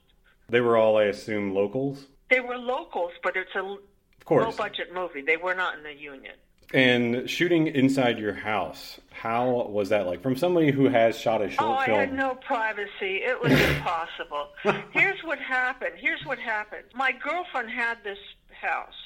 they 0.49 0.61
were 0.61 0.75
all, 0.77 0.97
I 0.97 1.03
assume, 1.05 1.53
locals. 1.53 2.07
They 2.29 2.39
were 2.39 2.57
locals, 2.57 3.11
but 3.23 3.35
it's 3.35 3.53
a 3.55 3.59
Of 3.63 3.79
course. 4.25 4.45
low 4.45 4.51
budget 4.51 4.93
movie. 4.93 5.21
They 5.21 5.37
were 5.37 5.55
not 5.55 5.77
in 5.77 5.83
the 5.83 5.93
union. 5.93 6.33
And 6.73 7.29
shooting 7.29 7.67
inside 7.67 8.19
your 8.19 8.33
house, 8.33 8.99
how 9.11 9.67
was 9.69 9.87
that 9.89 10.05
like? 10.05 10.21
From 10.21 10.35
somebody 10.35 10.71
who 10.71 10.89
has 10.89 11.17
shot 11.17 11.41
a 11.41 11.49
short 11.49 11.61
Oh, 11.61 11.73
I 11.75 11.85
had 11.87 12.13
no 12.13 12.35
privacy. 12.35 13.21
It 13.23 13.41
was 13.41 13.53
impossible. 13.53 14.49
Here's 14.91 15.23
what 15.23 15.39
happened. 15.39 15.93
Here's 15.97 16.25
what 16.25 16.37
happened. 16.39 16.83
My 16.93 17.13
girlfriend 17.13 17.69
had 17.69 17.99
this 18.03 18.17
house, 18.51 18.99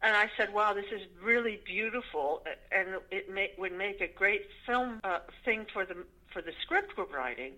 and 0.00 0.16
I 0.16 0.30
said, 0.38 0.54
"Wow, 0.54 0.72
this 0.72 0.86
is 0.90 1.02
really 1.22 1.60
beautiful, 1.66 2.42
and 2.72 2.88
it 3.10 3.28
may, 3.30 3.50
would 3.58 3.72
make 3.76 4.00
a 4.00 4.08
great 4.08 4.46
film 4.64 5.00
uh, 5.04 5.18
thing 5.44 5.66
for 5.74 5.84
the 5.84 6.06
for 6.32 6.40
the 6.40 6.52
script 6.62 6.96
we're 6.96 7.04
writing." 7.04 7.52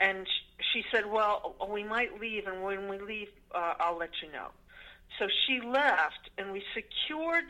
And 0.00 0.26
she 0.72 0.84
said, 0.92 1.06
"Well, 1.06 1.56
we 1.70 1.82
might 1.84 2.20
leave, 2.20 2.46
and 2.46 2.62
when 2.62 2.88
we 2.88 2.98
leave, 2.98 3.28
uh, 3.54 3.74
I'll 3.80 3.96
let 3.96 4.10
you 4.22 4.30
know." 4.32 4.48
So 5.18 5.28
she 5.46 5.60
left, 5.60 6.30
and 6.38 6.52
we 6.52 6.62
secured. 6.74 7.44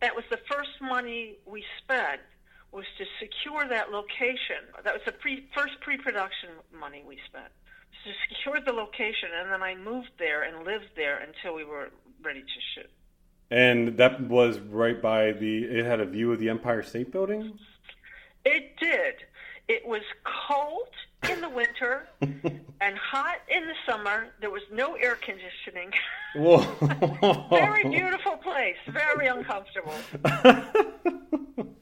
That 0.00 0.14
was 0.14 0.24
the 0.30 0.38
first 0.50 0.80
money 0.80 1.38
we 1.44 1.64
spent 1.82 2.20
was 2.70 2.84
to 2.98 3.04
secure 3.18 3.66
that 3.68 3.90
location. 3.90 4.62
That 4.84 4.92
was 4.92 5.02
the 5.06 5.12
pre, 5.12 5.46
first 5.56 5.80
pre-production 5.80 6.50
money 6.72 7.02
we 7.06 7.18
spent. 7.26 7.48
To 8.04 8.12
secure 8.28 8.60
the 8.60 8.72
location, 8.72 9.30
and 9.34 9.50
then 9.50 9.62
I 9.62 9.74
moved 9.74 10.10
there 10.18 10.42
and 10.42 10.64
lived 10.64 10.90
there 10.94 11.18
until 11.18 11.54
we 11.54 11.64
were 11.64 11.90
ready 12.22 12.42
to 12.42 12.60
shoot. 12.74 12.90
and 13.50 13.96
that 13.96 14.20
was 14.20 14.58
right 14.58 15.00
by 15.00 15.32
the. 15.32 15.64
It 15.64 15.84
had 15.86 16.00
a 16.00 16.04
view 16.04 16.30
of 16.32 16.38
the 16.38 16.50
Empire 16.50 16.82
State 16.82 17.10
Building. 17.10 17.58
It 18.44 18.76
did. 18.78 19.14
It 19.68 19.86
was 19.86 20.02
cold 20.24 20.88
the 21.48 21.54
winter 21.54 22.08
and 22.80 22.96
hot 22.96 23.36
in 23.48 23.66
the 23.66 23.74
summer. 23.86 24.28
There 24.40 24.50
was 24.50 24.62
no 24.72 24.94
air 24.94 25.16
conditioning. 25.16 25.92
Whoa! 26.34 26.58
very 27.50 27.84
beautiful 27.84 28.36
place. 28.36 28.76
Very 28.88 29.26
uncomfortable. 29.26 29.94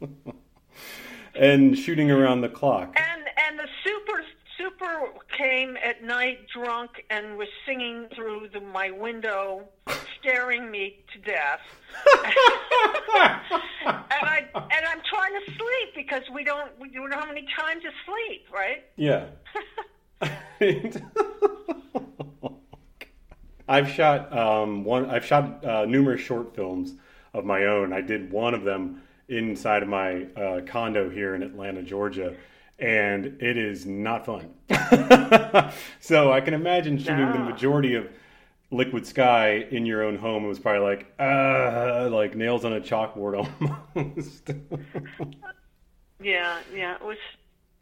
and 1.35 1.77
shooting 1.77 2.11
around 2.11 2.41
the 2.43 2.49
clock. 2.49 2.97
And 2.97 3.23
and 3.49 3.59
the 3.59 3.69
super 3.85 4.23
super 4.59 5.13
came 5.37 5.77
at 5.77 6.03
night 6.03 6.47
drunk 6.55 7.05
and 7.11 7.37
was 7.37 7.49
singing 7.67 8.07
through 8.15 8.49
the, 8.53 8.61
my 8.61 8.91
window, 8.91 9.69
staring 10.19 10.71
me 10.71 11.05
to 11.13 11.19
death. 11.21 11.61
and 12.17 12.27
I 13.85 14.47
and 14.55 14.87
I'm 14.87 15.03
trying 15.09 15.33
to 15.33 15.41
sleep 15.47 15.95
because 15.95 16.23
we 16.35 16.45
don't 16.45 16.71
we 16.81 16.91
don't 16.91 17.13
have 17.13 17.31
any 17.31 17.47
time 17.59 17.81
to 17.81 17.91
sleep, 18.05 18.47
right? 18.53 18.85
Yeah. 18.97 19.27
I've 23.69 23.89
shot 23.89 24.33
um, 24.37 24.85
one. 24.85 25.11
I've 25.11 25.25
shot 25.25 25.65
uh, 25.65 25.87
numerous 25.87 26.21
short 26.21 26.55
films 26.55 26.95
of 27.35 27.45
my 27.45 27.65
own. 27.65 27.93
I 27.93 28.01
did 28.01 28.31
one 28.31 28.55
of 28.55 28.63
them 28.65 29.03
inside 29.29 29.83
of 29.83 29.89
my 29.89 30.25
uh, 30.37 30.61
condo 30.67 31.11
here 31.11 31.35
in 31.35 31.43
Atlanta, 31.43 31.83
Georgia, 31.83 32.37
and 32.79 33.27
it 33.41 33.57
is 33.57 33.87
not 33.87 34.27
fun. 34.27 34.51
so 36.01 36.33
I 36.33 36.41
can 36.41 36.55
imagine 36.55 36.99
shooting 36.99 37.33
the 37.33 37.39
majority 37.39 37.95
of 37.95 38.09
Liquid 38.71 39.07
Sky 39.07 39.67
in 39.71 39.87
your 39.87 40.03
own 40.03 40.17
home, 40.17 40.45
it 40.45 40.49
was 40.49 40.59
probably 40.59 40.81
like, 40.81 41.13
uh, 41.21 42.09
like 42.11 42.35
nails 42.35 42.65
on 42.65 42.73
a 42.73 42.81
chalkboard 42.81 43.49
almost. 43.95 44.51
yeah, 46.21 46.59
yeah, 46.75 46.97
it 46.97 47.03
was 47.03 47.19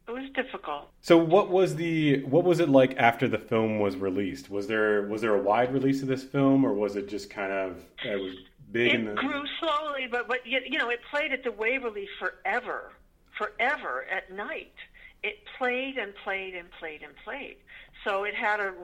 it 0.06 0.10
was 0.10 0.28
difficult. 0.34 0.90
So 1.00 1.16
what 1.16 1.50
was 1.50 1.76
the 1.76 2.22
what 2.24 2.44
was 2.44 2.60
it 2.60 2.68
like 2.68 2.96
after 2.98 3.26
the 3.26 3.38
film 3.38 3.78
was 3.78 3.96
released? 3.96 4.50
Was 4.50 4.66
there 4.66 5.08
was 5.08 5.22
there 5.22 5.34
a 5.34 5.42
wide 5.42 5.72
release 5.72 6.02
of 6.02 6.08
this 6.08 6.22
film, 6.22 6.64
or 6.64 6.74
was 6.74 6.96
it 6.96 7.08
just 7.08 7.30
kind 7.30 7.52
of 7.52 7.84
it 8.04 8.20
was 8.20 8.34
big? 8.70 8.92
It 8.92 8.94
in 8.96 9.04
the... 9.06 9.14
grew 9.14 9.44
slowly, 9.58 10.06
but 10.10 10.28
but 10.28 10.46
you 10.46 10.78
know 10.78 10.90
it 10.90 11.00
played 11.10 11.32
at 11.32 11.42
the 11.42 11.52
Waverly 11.52 12.06
forever, 12.18 12.92
forever 13.38 14.04
at 14.10 14.32
night. 14.32 14.74
It 15.22 15.36
played 15.58 15.96
and 15.96 16.12
played 16.22 16.54
and 16.54 16.68
played 16.78 17.02
and 17.02 17.14
played. 17.24 17.56
So 18.04 18.24
it 18.24 18.34
had 18.34 18.60
a 18.60 18.74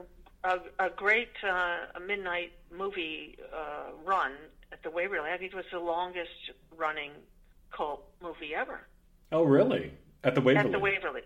a, 0.43 0.57
a 0.79 0.89
great 0.89 1.29
uh, 1.43 1.77
a 1.95 1.99
midnight 1.99 2.51
movie 2.75 3.37
uh, 3.53 3.91
run 4.03 4.33
at 4.71 4.81
the 4.83 4.89
Waverly. 4.89 5.29
I 5.29 5.37
think 5.37 5.53
it 5.53 5.55
was 5.55 5.65
the 5.71 5.79
longest 5.79 6.51
running 6.75 7.11
cult 7.71 8.03
movie 8.21 8.55
ever. 8.55 8.81
Oh, 9.31 9.43
really? 9.43 9.93
At 10.23 10.35
the 10.35 10.41
Waverly. 10.41 10.65
At 10.65 10.71
the 10.71 10.79
Waverly. 10.79 11.21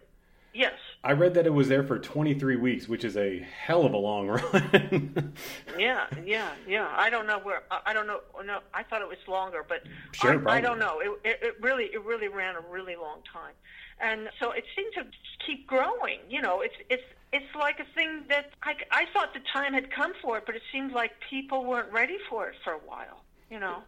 Yes. 0.56 0.74
I 1.04 1.12
read 1.12 1.34
that 1.34 1.46
it 1.46 1.54
was 1.54 1.68
there 1.68 1.84
for 1.84 2.00
23 2.00 2.56
weeks, 2.56 2.88
which 2.88 3.04
is 3.04 3.18
a 3.18 3.40
hell 3.40 3.86
of 3.86 3.94
a 3.94 3.98
long 3.98 4.28
run. 4.54 5.34
yeah, 5.78 6.06
yeah, 6.26 6.52
yeah. 6.66 6.88
I 6.96 7.10
don't 7.10 7.28
know 7.28 7.40
where. 7.40 7.64
I 7.86 7.92
don't 7.94 8.08
know. 8.08 8.22
No, 8.46 8.60
I 8.74 8.84
thought 8.84 9.02
it 9.02 9.10
was 9.10 9.18
longer, 9.28 9.66
but 9.68 9.84
sure, 10.14 10.48
I, 10.48 10.58
I 10.58 10.62
don't 10.62 10.80
know. 10.80 11.02
It, 11.02 11.12
it, 11.26 11.40
it 11.42 11.56
really, 11.62 11.86
it 11.94 12.04
really 12.06 12.30
ran 12.30 12.56
a 12.56 12.62
really 12.72 12.96
long 12.96 13.20
time, 13.32 13.54
and 14.00 14.30
so 14.40 14.52
it 14.52 14.64
seemed 14.76 14.94
to 14.94 15.04
keep 15.46 15.68
growing. 15.68 16.20
You 16.30 16.42
know, 16.42 16.62
it's 16.62 16.76
it's 16.90 17.04
it's 17.34 17.54
like 17.60 17.82
a 17.82 17.86
thing 17.94 18.24
that 18.30 18.52
I 18.64 18.76
I 18.92 19.06
thought 19.14 19.34
the 19.34 19.42
time 19.54 19.74
had 19.74 19.92
come 19.92 20.14
for 20.22 20.38
it, 20.38 20.46
but 20.46 20.56
it 20.56 20.62
seemed 20.72 20.94
like 20.94 21.12
people 21.30 21.66
weren't 21.66 21.92
ready 21.92 22.18
for 22.30 22.48
it 22.48 22.56
for 22.64 22.72
a 22.72 22.80
while. 22.80 23.24
You 23.52 23.60
know, 23.60 23.80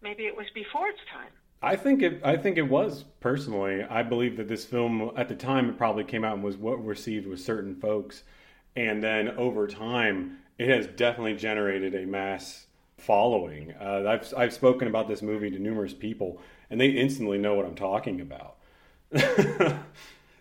maybe 0.00 0.26
it 0.26 0.36
was 0.36 0.46
before 0.54 0.88
its 0.88 1.00
time. 1.12 1.32
I 1.62 1.76
think 1.76 2.02
it. 2.02 2.20
I 2.24 2.36
think 2.36 2.58
it 2.58 2.68
was 2.68 3.04
personally. 3.20 3.84
I 3.84 4.02
believe 4.02 4.36
that 4.36 4.48
this 4.48 4.64
film 4.64 5.12
at 5.16 5.28
the 5.28 5.36
time 5.36 5.68
it 5.68 5.78
probably 5.78 6.04
came 6.04 6.24
out 6.24 6.34
and 6.34 6.42
was 6.42 6.56
what 6.56 6.84
received 6.84 7.26
with 7.26 7.40
certain 7.40 7.76
folks, 7.76 8.24
and 8.74 9.02
then 9.02 9.28
over 9.30 9.68
time 9.68 10.38
it 10.58 10.68
has 10.68 10.86
definitely 10.88 11.34
generated 11.34 11.94
a 11.94 12.04
mass 12.06 12.66
following. 12.98 13.74
Uh, 13.80 14.04
I've 14.08 14.34
I've 14.36 14.52
spoken 14.52 14.88
about 14.88 15.06
this 15.06 15.22
movie 15.22 15.50
to 15.50 15.58
numerous 15.58 15.94
people, 15.94 16.40
and 16.68 16.80
they 16.80 16.88
instantly 16.88 17.38
know 17.38 17.54
what 17.54 17.64
I'm 17.64 17.76
talking 17.76 18.20
about. 18.20 18.56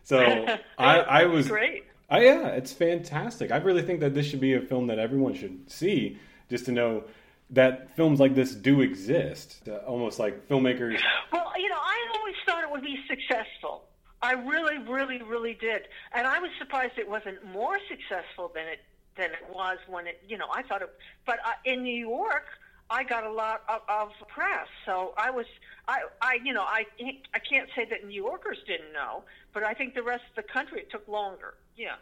so 0.04 0.20
I, 0.78 1.00
I 1.00 1.26
was 1.26 1.48
great. 1.48 1.86
I, 2.10 2.26
yeah, 2.26 2.48
it's 2.48 2.74
fantastic. 2.74 3.52
I 3.52 3.58
really 3.58 3.84
think 3.84 4.00
that 4.02 4.14
this 4.14 4.26
should 4.26 4.42
be 4.42 4.56
a 4.56 4.62
film 4.62 4.88
that 4.88 5.00
everyone 5.00 5.34
should 5.34 5.70
see, 5.72 6.18
just 6.50 6.66
to 6.66 6.72
know 6.72 7.04
that 7.52 7.96
films 7.96 8.20
like 8.20 8.34
this 8.34 8.56
do 8.56 8.82
exist. 8.82 9.62
Uh, 9.68 9.78
almost 9.88 10.20
like 10.20 10.48
filmmakers. 10.48 11.00
Well, 11.32 11.52
you 11.58 11.70
know, 11.70 11.76
I 11.76 12.18
always 12.18 12.36
thought 12.46 12.64
it 12.64 12.72
would 12.72 12.82
be 12.82 12.98
successful. 13.08 13.84
I 14.22 14.34
really, 14.34 14.78
really, 14.78 15.22
really 15.22 15.56
did, 15.56 15.84
and 16.14 16.28
I 16.28 16.40
was 16.40 16.52
surprised 16.60 16.94
it 16.98 17.10
wasn't 17.10 17.44
more 17.46 17.80
successful 17.90 18.52
than 18.54 18.68
it 18.68 18.80
than 19.18 19.32
it 19.32 19.54
was 19.54 19.78
when 19.88 20.08
it. 20.08 20.22
You 20.28 20.38
know, 20.38 20.48
I 20.54 20.62
thought 20.62 20.82
it. 20.82 20.90
But 21.26 21.40
uh, 21.40 21.54
in 21.66 21.82
New 21.84 21.96
York, 22.08 22.46
I 22.90 23.04
got 23.04 23.26
a 23.26 23.32
lot 23.32 23.64
of, 23.68 23.82
of 23.90 24.28
press, 24.28 24.68
so 24.86 25.14
I 25.18 25.32
was. 25.32 25.48
I, 25.88 26.02
I, 26.22 26.38
you 26.44 26.54
know, 26.54 26.62
I, 26.62 26.86
I 27.34 27.40
can't 27.40 27.68
say 27.76 27.86
that 27.90 28.06
New 28.06 28.24
Yorkers 28.24 28.60
didn't 28.68 28.94
know, 28.94 29.24
but 29.54 29.64
I 29.64 29.74
think 29.74 29.96
the 29.96 30.04
rest 30.04 30.24
of 30.30 30.44
the 30.46 30.54
country 30.54 30.82
it 30.82 30.92
took 30.92 31.08
longer. 31.08 31.56
Yeah. 31.76 31.96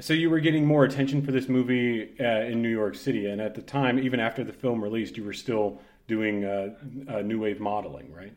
So 0.00 0.12
you 0.12 0.28
were 0.28 0.40
getting 0.40 0.66
more 0.66 0.84
attention 0.84 1.22
for 1.22 1.30
this 1.30 1.48
movie 1.48 2.14
uh, 2.18 2.24
in 2.24 2.60
New 2.60 2.68
York 2.68 2.96
City, 2.96 3.26
and 3.26 3.40
at 3.40 3.54
the 3.54 3.62
time, 3.62 3.98
even 3.98 4.18
after 4.18 4.42
the 4.42 4.52
film 4.52 4.82
released, 4.82 5.16
you 5.16 5.24
were 5.24 5.32
still 5.32 5.80
doing 6.08 6.44
uh, 6.44 6.74
uh, 7.08 7.22
new 7.22 7.40
wave 7.40 7.60
modeling, 7.60 8.12
right? 8.12 8.32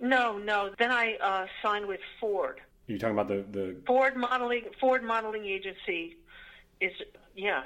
No, 0.00 0.36
no. 0.38 0.70
Then 0.78 0.90
I 0.90 1.16
uh, 1.22 1.46
signed 1.62 1.86
with 1.86 2.00
Ford. 2.20 2.60
You're 2.86 2.94
you 2.94 2.98
talking 2.98 3.18
about 3.18 3.28
the, 3.28 3.44
the 3.50 3.76
Ford 3.86 4.16
modeling 4.16 4.64
Ford 4.80 5.02
modeling 5.02 5.44
agency 5.44 6.16
is 6.80 6.92
yeah 7.34 7.64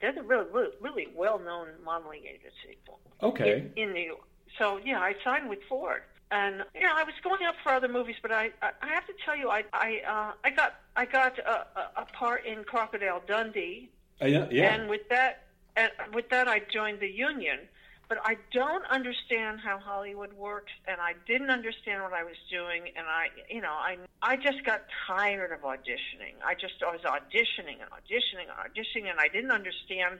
they're 0.00 0.12
the 0.12 0.22
really 0.22 0.46
really, 0.52 0.70
really 0.80 1.08
well 1.14 1.38
known 1.38 1.68
modeling 1.84 2.22
agency. 2.24 2.78
Okay. 3.22 3.70
In, 3.76 3.88
in 3.88 3.94
New 3.94 4.02
York. 4.02 4.20
So 4.58 4.80
yeah, 4.84 5.00
I 5.00 5.14
signed 5.24 5.48
with 5.48 5.60
Ford 5.68 6.02
and 6.30 6.62
you 6.74 6.82
know 6.82 6.92
I 6.94 7.04
was 7.04 7.14
going 7.22 7.44
up 7.46 7.56
for 7.62 7.72
other 7.72 7.88
movies, 7.88 8.16
but 8.22 8.32
I 8.32 8.50
I, 8.62 8.88
have 8.88 9.06
to 9.06 9.12
tell 9.24 9.36
you 9.36 9.50
I 9.50 9.64
I 9.72 10.00
uh, 10.06 10.32
I 10.44 10.50
got 10.50 10.74
I 10.96 11.04
got 11.04 11.38
a, 11.38 11.66
a 11.96 12.06
part 12.12 12.44
in 12.46 12.64
Crocodile 12.64 13.22
Dundee. 13.26 13.90
Uh, 14.22 14.26
yeah, 14.26 14.46
yeah. 14.50 14.74
And 14.74 14.88
with 14.88 15.08
that, 15.08 15.44
and 15.76 15.90
with 16.12 16.28
that, 16.30 16.48
I 16.48 16.60
joined 16.72 17.00
the 17.00 17.10
union. 17.10 17.60
But 18.08 18.18
I 18.24 18.38
don't 18.52 18.84
understand 18.86 19.60
how 19.60 19.78
Hollywood 19.78 20.32
works, 20.32 20.72
and 20.88 21.00
I 21.00 21.14
didn't 21.28 21.48
understand 21.48 22.02
what 22.02 22.12
I 22.12 22.24
was 22.24 22.34
doing, 22.50 22.90
and 22.96 23.06
I, 23.06 23.28
you 23.48 23.60
know, 23.60 23.70
I, 23.70 23.98
I 24.20 24.34
just 24.34 24.64
got 24.66 24.82
tired 25.06 25.52
of 25.52 25.60
auditioning. 25.60 26.34
I 26.44 26.54
just 26.54 26.82
I 26.84 26.90
was 26.90 27.02
auditioning 27.02 27.78
and 27.78 27.88
auditioning 27.94 28.50
and 28.50 28.58
auditioning, 28.58 29.08
and 29.08 29.20
I 29.20 29.28
didn't 29.28 29.52
understand 29.52 30.18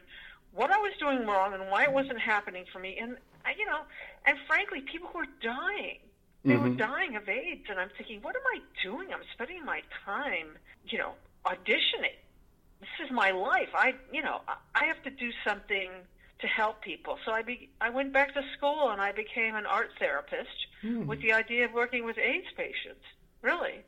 what 0.55 0.71
I 0.71 0.79
was 0.79 0.93
doing 0.99 1.27
wrong 1.27 1.55
and 1.55 1.71
why 1.71 1.85
it 1.85 1.93
wasn't 1.93 2.21
happening 2.21 2.65
for 2.73 2.79
me. 2.79 2.99
And 3.01 3.17
you 3.57 3.67
know, 3.67 3.81
and 4.27 4.37
frankly, 4.47 4.81
people 4.81 5.11
were 5.15 5.27
dying. 5.43 5.99
They 6.45 6.55
mm-hmm. 6.55 6.63
were 6.63 6.71
dying 6.71 7.17
of 7.17 7.29
AIDS, 7.29 7.67
and 7.69 7.79
I'm 7.79 7.91
thinking, 7.97 8.21
what 8.23 8.35
am 8.35 8.43
I 8.55 8.61
doing? 8.83 9.09
I'm 9.13 9.23
spending 9.35 9.65
my 9.65 9.83
time, 10.07 10.57
you 10.87 10.99
know, 10.99 11.13
auditioning. 11.45 12.17
This 12.81 12.89
is 13.05 13.11
my 13.11 13.31
life. 13.31 13.69
I, 13.75 13.95
you 14.11 14.23
know, 14.23 14.41
I 14.75 14.87
have 14.87 15.03
to 15.03 15.11
do 15.11 15.31
something 15.47 15.91
to 16.41 16.47
help 16.47 16.81
people. 16.81 17.19
So 17.27 17.33
I 17.33 17.43
be, 17.43 17.69
I 17.79 17.91
went 17.91 18.15
back 18.15 18.33
to 18.35 18.41
school 18.57 18.89
and 18.89 19.03
I 19.03 19.13
became 19.13 19.55
an 19.55 19.67
art 19.67 19.91
therapist 19.99 20.49
mm. 20.83 21.05
with 21.05 21.21
the 21.21 21.35
idea 21.35 21.67
of 21.67 21.75
working 21.75 22.07
with 22.07 22.17
AIDS 22.17 22.47
patients. 22.57 23.05
Really, 23.43 23.85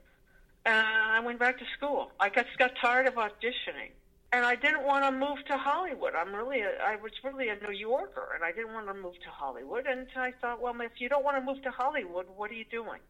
and 0.66 0.86
I 0.86 1.20
went 1.20 1.38
back 1.38 1.58
to 1.58 1.64
school. 1.76 2.12
I 2.20 2.28
got 2.28 2.46
got 2.58 2.72
tired 2.80 3.06
of 3.06 3.14
auditioning 3.14 3.92
and 4.32 4.46
I 4.46 4.54
didn't 4.56 4.84
want 4.84 5.04
to 5.04 5.12
move 5.12 5.44
to 5.46 5.58
Hollywood. 5.58 6.14
I'm 6.14 6.34
really, 6.34 6.60
a, 6.60 6.70
I 6.82 6.96
was 6.96 7.12
really 7.22 7.48
a 7.50 7.56
New 7.56 7.72
Yorker, 7.76 8.28
and 8.34 8.42
I 8.42 8.50
didn't 8.50 8.72
want 8.72 8.86
to 8.88 8.94
move 8.94 9.14
to 9.24 9.28
Hollywood. 9.30 9.86
And 9.86 10.06
I 10.16 10.32
thought, 10.40 10.60
well, 10.60 10.74
if 10.80 10.92
you 10.98 11.08
don't 11.08 11.22
want 11.22 11.36
to 11.36 11.42
move 11.42 11.62
to 11.62 11.70
Hollywood, 11.70 12.26
what 12.34 12.50
are 12.50 12.54
you 12.54 12.64
doing? 12.70 13.00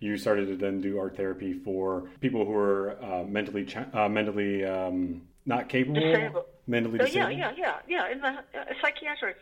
You 0.00 0.18
started 0.18 0.46
to 0.48 0.56
then 0.56 0.82
do 0.82 0.98
art 0.98 1.16
therapy 1.16 1.54
for 1.54 2.08
people 2.20 2.44
who 2.44 2.54
are 2.54 3.02
uh, 3.02 3.24
mentally, 3.24 3.64
cha- 3.64 3.86
uh, 3.94 4.08
mentally 4.08 4.64
um, 4.64 5.22
not 5.46 5.70
capable, 5.70 6.00
disabled. 6.00 6.44
mentally 6.66 6.98
disabled. 6.98 7.32
Yeah, 7.32 7.52
yeah, 7.56 7.78
yeah, 7.88 8.06
yeah, 8.06 8.12
in 8.12 8.20
the 8.20 8.28
uh, 8.28 8.64
psychiatric 8.82 9.36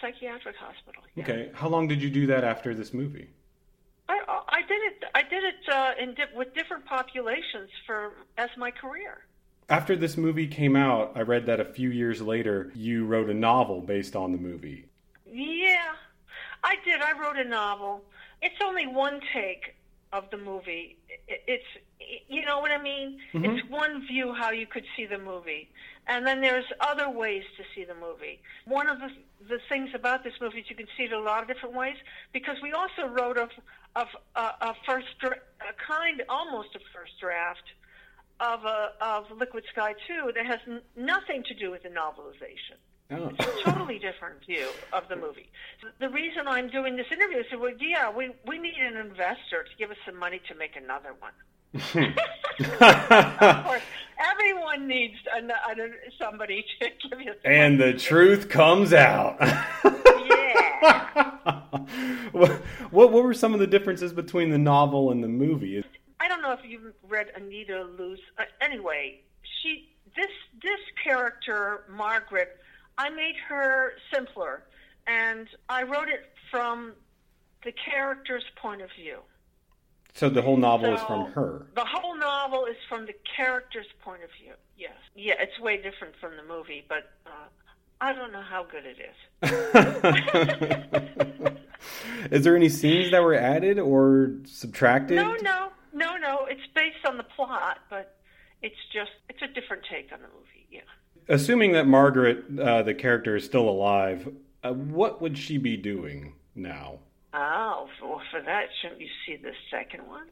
psychiatric 0.00 0.56
hospital. 0.56 1.00
Yeah. 1.14 1.22
Okay, 1.22 1.50
how 1.54 1.68
long 1.68 1.86
did 1.86 2.02
you 2.02 2.10
do 2.10 2.26
that 2.26 2.42
after 2.42 2.74
this 2.74 2.92
movie? 2.92 3.28
I, 4.08 4.18
I 4.48 4.62
did 4.62 4.82
it. 4.82 5.04
I 5.14 5.22
did 5.22 5.44
it 5.44 5.72
uh, 5.72 5.92
in 6.00 6.14
di- 6.14 6.34
with 6.34 6.52
different 6.54 6.84
populations 6.84 7.70
for 7.86 8.12
as 8.36 8.50
my 8.56 8.72
career. 8.72 9.18
After 9.72 9.96
this 9.96 10.18
movie 10.18 10.46
came 10.46 10.76
out, 10.76 11.12
I 11.14 11.22
read 11.22 11.46
that 11.46 11.58
a 11.58 11.64
few 11.64 11.88
years 11.88 12.20
later 12.20 12.70
you 12.74 13.06
wrote 13.06 13.30
a 13.30 13.34
novel 13.34 13.80
based 13.80 14.14
on 14.14 14.30
the 14.30 14.36
movie. 14.36 14.84
Yeah, 15.24 15.92
I 16.62 16.76
did. 16.84 17.00
I 17.00 17.18
wrote 17.18 17.38
a 17.38 17.48
novel. 17.48 18.02
It's 18.42 18.60
only 18.62 18.86
one 18.86 19.20
take 19.32 19.74
of 20.12 20.24
the 20.30 20.36
movie. 20.36 20.98
It's, 21.26 21.64
you 22.28 22.44
know 22.44 22.58
what 22.60 22.70
I 22.70 22.82
mean? 22.82 23.18
Mm-hmm. 23.32 23.46
It's 23.46 23.70
one 23.70 24.06
view 24.06 24.34
how 24.34 24.50
you 24.50 24.66
could 24.66 24.84
see 24.94 25.06
the 25.06 25.16
movie. 25.16 25.70
And 26.06 26.26
then 26.26 26.42
there's 26.42 26.66
other 26.80 27.08
ways 27.08 27.44
to 27.56 27.64
see 27.74 27.86
the 27.86 27.94
movie. 27.94 28.42
One 28.66 28.90
of 28.90 28.98
the, 28.98 29.08
the 29.48 29.58
things 29.70 29.88
about 29.94 30.22
this 30.22 30.34
movie 30.38 30.58
is 30.58 30.66
you 30.68 30.76
can 30.76 30.88
see 30.98 31.04
it 31.04 31.12
a 31.12 31.18
lot 31.18 31.40
of 31.40 31.48
different 31.48 31.74
ways 31.74 31.96
because 32.34 32.56
we 32.62 32.72
also 32.72 33.06
wrote 33.06 33.38
a, 33.38 33.48
a, 33.96 34.06
a 34.36 34.74
first, 34.84 35.06
a 35.22 35.72
kind, 35.82 36.22
almost 36.28 36.74
a 36.74 36.80
first 36.92 37.12
draft 37.18 37.64
of 38.42 38.64
a, 38.64 38.88
of 39.00 39.24
Liquid 39.38 39.64
Sky 39.72 39.94
2 40.08 40.32
that 40.34 40.44
has 40.46 40.58
n- 40.66 40.82
nothing 40.96 41.44
to 41.44 41.54
do 41.54 41.70
with 41.70 41.84
the 41.84 41.88
novelization. 41.88 42.76
Oh. 43.10 43.30
It's 43.38 43.46
a 43.46 43.70
totally 43.70 43.98
different 43.98 44.44
view 44.46 44.66
of 44.92 45.04
the 45.08 45.16
movie. 45.16 45.50
The 46.00 46.08
reason 46.08 46.48
I'm 46.48 46.68
doing 46.68 46.96
this 46.96 47.06
interview 47.12 47.38
is, 47.38 47.46
well, 47.56 47.72
yeah, 47.78 48.10
we, 48.10 48.30
we 48.46 48.58
need 48.58 48.74
an 48.80 48.96
investor 48.96 49.64
to 49.64 49.76
give 49.78 49.90
us 49.90 49.96
some 50.04 50.18
money 50.18 50.40
to 50.48 50.54
make 50.54 50.76
another 50.76 51.14
one. 51.18 51.32
of 51.74 53.64
course, 53.64 53.82
everyone 54.18 54.86
needs 54.86 55.14
an, 55.34 55.50
an, 55.68 55.94
somebody 56.20 56.64
to 56.80 56.88
give 57.10 57.20
you. 57.20 57.32
and 57.44 57.78
money. 57.78 57.92
the 57.92 57.98
truth 57.98 58.48
comes 58.48 58.92
out. 58.92 59.36
yeah. 59.40 59.62
what, 62.32 62.50
what 62.90 63.12
what 63.12 63.24
were 63.24 63.32
some 63.32 63.54
of 63.54 63.60
the 63.60 63.66
differences 63.66 64.12
between 64.12 64.50
the 64.50 64.58
novel 64.58 65.10
and 65.10 65.24
the 65.24 65.28
movie? 65.28 65.82
I 66.22 66.28
don't 66.28 66.40
know 66.40 66.52
if 66.52 66.60
you've 66.64 66.94
read 67.08 67.32
Anita 67.34 67.82
Loos. 67.98 68.20
Uh, 68.38 68.44
anyway, 68.60 69.22
she 69.42 69.88
this 70.14 70.30
this 70.62 70.78
character 71.02 71.82
Margaret, 71.90 72.60
I 72.96 73.10
made 73.10 73.34
her 73.48 73.94
simpler, 74.14 74.62
and 75.08 75.48
I 75.68 75.82
wrote 75.82 76.08
it 76.08 76.32
from 76.48 76.92
the 77.64 77.72
character's 77.72 78.44
point 78.54 78.82
of 78.82 78.90
view. 78.96 79.18
So 80.14 80.28
the 80.28 80.42
whole 80.42 80.56
novel 80.56 80.96
so 80.96 81.02
is 81.02 81.02
from 81.08 81.32
her. 81.32 81.66
The 81.74 81.84
whole 81.84 82.16
novel 82.16 82.66
is 82.66 82.76
from 82.88 83.06
the 83.06 83.14
character's 83.36 83.86
point 84.04 84.22
of 84.22 84.30
view. 84.40 84.52
Yes, 84.76 84.92
yeah, 85.16 85.34
it's 85.40 85.58
way 85.58 85.76
different 85.76 86.14
from 86.20 86.36
the 86.36 86.44
movie, 86.44 86.84
but 86.88 87.10
uh, 87.26 87.30
I 88.00 88.12
don't 88.12 88.30
know 88.30 88.42
how 88.42 88.64
good 88.64 88.84
it 88.86 88.98
is. 89.00 89.16
is 92.30 92.44
there 92.44 92.54
any 92.54 92.68
scenes 92.68 93.10
that 93.10 93.24
were 93.24 93.34
added 93.34 93.80
or 93.80 94.34
subtracted? 94.44 95.16
No, 95.16 95.34
no, 95.42 95.72
no, 95.92 96.16
no. 96.16 96.46
It's 96.48 96.60
based 96.74 97.04
on 97.06 97.16
the 97.16 97.24
plot, 97.24 97.78
but 97.90 98.16
it's 98.62 98.76
just 98.92 99.10
it's 99.28 99.42
a 99.42 99.48
different 99.48 99.82
take 99.90 100.12
on 100.12 100.20
the 100.20 100.28
movie. 100.28 100.66
Yeah. 100.70 100.80
Assuming 101.28 101.72
that 101.72 101.86
Margaret, 101.86 102.44
uh, 102.58 102.82
the 102.82 102.94
character, 102.94 103.36
is 103.36 103.44
still 103.44 103.68
alive, 103.68 104.28
uh, 104.64 104.72
what 104.72 105.20
would 105.22 105.38
she 105.38 105.58
be 105.58 105.76
doing 105.76 106.34
now? 106.54 106.98
Oh, 107.34 107.88
well, 108.02 108.20
for 108.30 108.42
that, 108.42 108.66
shouldn't 108.80 109.00
you 109.00 109.08
see 109.26 109.36
the 109.36 109.52
second 109.70 110.02
one? 110.06 110.28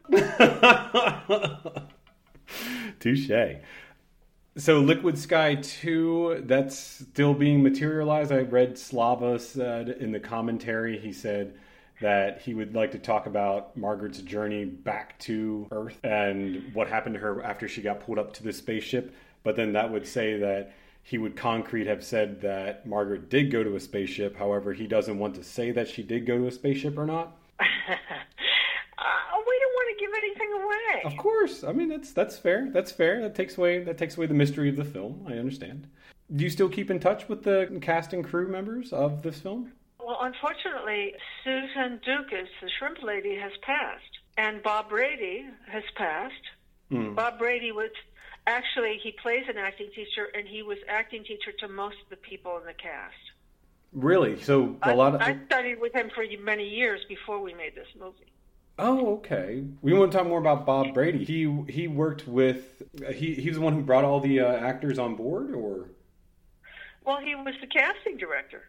Touche. 3.00 3.30
So, 4.56 4.80
Liquid 4.80 5.16
Sky 5.16 5.54
2, 5.54 6.42
that's 6.44 6.76
still 6.76 7.32
being 7.32 7.62
materialized. 7.62 8.32
I 8.32 8.40
read 8.40 8.76
Slava 8.76 9.38
said 9.38 9.88
in 9.88 10.12
the 10.12 10.20
commentary, 10.20 10.98
he 10.98 11.12
said 11.12 11.54
that 12.00 12.40
he 12.40 12.54
would 12.54 12.74
like 12.74 12.92
to 12.92 12.98
talk 12.98 13.26
about 13.26 13.76
Margaret's 13.76 14.20
journey 14.22 14.64
back 14.64 15.18
to 15.20 15.68
Earth 15.70 15.98
and 16.02 16.74
what 16.74 16.88
happened 16.88 17.14
to 17.14 17.20
her 17.20 17.42
after 17.42 17.68
she 17.68 17.82
got 17.82 18.00
pulled 18.00 18.18
up 18.18 18.32
to 18.34 18.42
the 18.42 18.52
spaceship. 18.52 19.14
But 19.42 19.56
then 19.56 19.72
that 19.74 19.90
would 19.90 20.06
say 20.06 20.38
that 20.38 20.72
he 21.02 21.18
would 21.18 21.36
concrete 21.36 21.86
have 21.86 22.04
said 22.04 22.40
that 22.42 22.86
Margaret 22.86 23.28
did 23.30 23.50
go 23.50 23.62
to 23.62 23.76
a 23.76 23.80
spaceship. 23.80 24.36
However, 24.36 24.72
he 24.72 24.86
doesn't 24.86 25.18
want 25.18 25.34
to 25.36 25.44
say 25.44 25.72
that 25.72 25.88
she 25.88 26.02
did 26.02 26.26
go 26.26 26.38
to 26.38 26.46
a 26.46 26.52
spaceship 26.52 26.96
or 26.98 27.06
not. 27.06 27.36
uh, 27.60 27.64
we 27.66 29.60
don't 29.60 29.74
want 29.74 29.98
to 29.98 30.04
give 30.04 30.10
anything 30.16 30.52
away. 30.52 31.02
Of 31.04 31.16
course. 31.16 31.64
I 31.64 31.72
mean, 31.72 31.88
that's 31.88 32.12
that's 32.12 32.38
fair. 32.38 32.68
That's 32.70 32.92
fair. 32.92 33.20
That 33.22 33.34
takes 33.34 33.58
away 33.58 33.82
that 33.84 33.98
takes 33.98 34.16
away 34.16 34.26
the 34.26 34.34
mystery 34.34 34.68
of 34.68 34.76
the 34.76 34.84
film. 34.84 35.26
I 35.28 35.32
understand. 35.32 35.86
Do 36.34 36.44
you 36.44 36.50
still 36.50 36.68
keep 36.68 36.90
in 36.90 37.00
touch 37.00 37.28
with 37.28 37.42
the 37.42 37.78
cast 37.82 38.12
and 38.12 38.24
crew 38.24 38.46
members 38.46 38.92
of 38.92 39.22
this 39.22 39.38
film? 39.40 39.72
Well, 40.10 40.18
unfortunately, 40.22 41.14
Susan 41.44 42.00
Doukas, 42.04 42.48
the 42.60 42.68
shrimp 42.80 43.00
lady, 43.00 43.36
has 43.36 43.52
passed, 43.62 44.18
and 44.36 44.60
Bob 44.60 44.88
Brady 44.88 45.46
has 45.70 45.84
passed. 45.94 46.34
Mm. 46.90 47.14
Bob 47.14 47.38
Brady 47.38 47.70
was 47.70 47.92
actually 48.44 48.98
he 49.00 49.12
plays 49.22 49.44
an 49.48 49.56
acting 49.56 49.88
teacher, 49.94 50.26
and 50.34 50.48
he 50.48 50.64
was 50.64 50.78
acting 50.88 51.22
teacher 51.22 51.52
to 51.60 51.68
most 51.68 51.94
of 52.02 52.10
the 52.10 52.16
people 52.16 52.58
in 52.58 52.64
the 52.66 52.72
cast. 52.72 53.14
Really? 53.92 54.42
So 54.42 54.76
a 54.82 54.88
I, 54.88 54.94
lot 54.94 55.14
of 55.14 55.20
I 55.20 55.38
studied 55.46 55.80
with 55.80 55.94
him 55.94 56.10
for 56.12 56.24
many 56.42 56.68
years 56.68 57.02
before 57.08 57.40
we 57.40 57.54
made 57.54 57.76
this 57.76 57.86
movie. 57.96 58.32
Oh, 58.80 59.14
okay. 59.18 59.62
We 59.80 59.92
want 59.92 60.10
to 60.10 60.18
talk 60.18 60.26
more 60.26 60.40
about 60.40 60.66
Bob 60.66 60.92
Brady. 60.92 61.24
He 61.24 61.72
he 61.72 61.86
worked 61.86 62.26
with 62.26 62.82
he 63.14 63.34
he's 63.34 63.54
the 63.54 63.60
one 63.60 63.74
who 63.74 63.82
brought 63.82 64.02
all 64.04 64.18
the 64.18 64.40
uh, 64.40 64.56
actors 64.56 64.98
on 64.98 65.14
board, 65.14 65.54
or 65.54 65.90
well, 67.04 67.20
he 67.20 67.36
was 67.36 67.54
the 67.60 67.68
casting 67.68 68.16
director. 68.16 68.64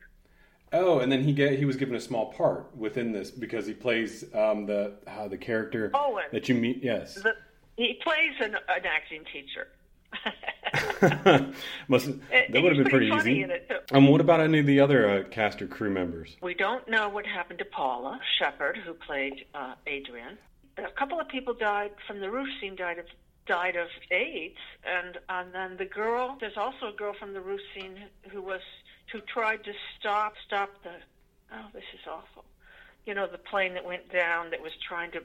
Oh, 0.74 1.00
and 1.00 1.12
then 1.12 1.24
he 1.24 1.34
get 1.34 1.58
he 1.60 1.66
was 1.66 1.76
given 1.76 1.96
a 1.96 2.02
small 2.02 2.32
part 2.32 2.76
within 2.76 3.12
this 3.12 3.30
because 3.30 3.66
he 3.68 3.74
plays 3.74 4.24
um, 4.34 4.66
the 4.66 4.94
uh, 5.06 5.28
the 5.28 5.38
character 5.38 5.92
Owen. 5.94 6.24
that 6.32 6.48
you 6.48 6.56
meet. 6.56 6.82
Yes, 6.82 7.16
the, 7.16 7.36
he 7.76 8.00
plays 8.02 8.34
an, 8.40 8.56
an 8.56 8.86
acting 8.86 9.24
teacher. 9.32 9.68
Must 11.88 12.08
that 12.30 12.64
would 12.64 12.76
have 12.76 12.84
been 12.84 12.90
pretty, 12.90 13.10
pretty 13.10 13.32
easy. 13.32 13.42
And 13.44 13.54
um, 13.92 14.08
what 14.08 14.22
about 14.22 14.40
any 14.40 14.60
of 14.60 14.66
the 14.66 14.80
other 14.80 15.10
uh, 15.10 15.24
cast 15.30 15.62
or 15.62 15.68
crew 15.68 15.90
members? 15.90 16.38
We 16.42 16.54
don't 16.54 16.88
know 16.88 17.10
what 17.10 17.26
happened 17.26 17.60
to 17.60 17.66
Paula 17.66 18.20
Sheppard, 18.38 18.78
who 18.78 18.94
played 18.94 19.46
uh, 19.54 19.74
Adrian. 19.88 20.38
A 20.78 20.92
couple 20.98 21.20
of 21.20 21.28
people 21.28 21.54
died 21.54 21.92
from 22.08 22.20
the 22.22 22.30
roof 22.32 22.48
scene. 22.62 22.76
Died 22.76 23.00
of 23.00 23.06
died 23.46 23.76
of 23.76 23.88
AIDS, 24.10 24.58
and 24.86 25.18
and 25.28 25.54
then 25.54 25.76
the 25.78 25.86
girl. 25.86 26.38
There's 26.40 26.58
also 26.58 26.94
a 26.94 26.96
girl 26.96 27.14
from 27.20 27.34
the 27.34 27.42
roof 27.42 27.62
scene 27.74 27.98
who 28.32 28.42
was 28.42 28.62
who 29.12 29.20
tried 29.22 29.64
to 29.64 29.74
stop 30.00 30.34
stop 30.46 30.70
the. 30.84 30.92
Oh, 31.54 31.66
this 31.74 31.84
is 31.94 32.00
awful. 32.08 32.46
You 33.06 33.14
know, 33.14 33.28
the 33.28 33.38
plane 33.38 33.74
that 33.74 33.86
went 33.86 34.12
down 34.12 34.52
that 34.52 34.62
was 34.62 34.72
trying 34.88 35.12
to 35.12 35.24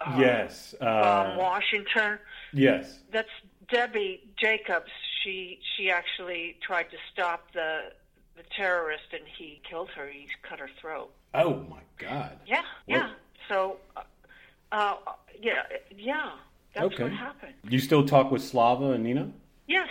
uh, 0.00 0.16
yes. 0.18 0.74
Uh, 0.80 1.36
Washington. 1.38 2.18
Yes. 2.52 3.00
That's 3.12 3.28
Debbie 3.68 4.22
Jacobs. 4.36 4.90
She 5.22 5.60
she 5.76 5.90
actually 5.90 6.56
tried 6.62 6.90
to 6.90 6.96
stop 7.12 7.52
the 7.52 7.92
the 8.36 8.42
terrorist, 8.56 9.04
and 9.12 9.22
he 9.38 9.60
killed 9.68 9.90
her. 9.90 10.08
He 10.08 10.26
cut 10.42 10.58
her 10.58 10.70
throat. 10.80 11.10
Oh 11.34 11.64
my 11.68 11.80
God. 11.98 12.38
Yeah, 12.46 12.62
yeah. 12.86 13.10
So, 13.48 13.76
uh, 13.96 14.02
uh, 14.72 14.94
yeah, 15.40 15.62
yeah. 15.96 16.30
That's 16.74 16.86
okay. 16.86 17.04
what 17.04 17.12
happened. 17.12 17.54
You 17.68 17.78
still 17.78 18.06
talk 18.06 18.30
with 18.30 18.42
Slava 18.42 18.92
and 18.92 19.04
Nina? 19.04 19.30
Yes. 19.66 19.88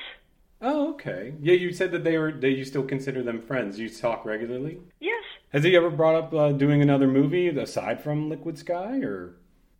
Oh, 0.61 0.91
okay. 0.91 1.33
Yeah, 1.39 1.53
you 1.53 1.71
said 1.71 1.91
that 1.91 2.03
they 2.03 2.17
were. 2.17 2.31
That 2.31 2.51
you 2.51 2.65
still 2.65 2.83
consider 2.83 3.23
them 3.23 3.41
friends. 3.41 3.79
You 3.79 3.89
talk 3.89 4.25
regularly. 4.25 4.79
Yes. 4.99 5.23
Has 5.53 5.63
he 5.63 5.75
ever 5.75 5.89
brought 5.89 6.15
up 6.15 6.33
uh, 6.33 6.51
doing 6.51 6.81
another 6.81 7.07
movie 7.07 7.47
aside 7.47 8.03
from 8.03 8.29
Liquid 8.29 8.57
Sky, 8.57 8.99
or? 9.01 9.35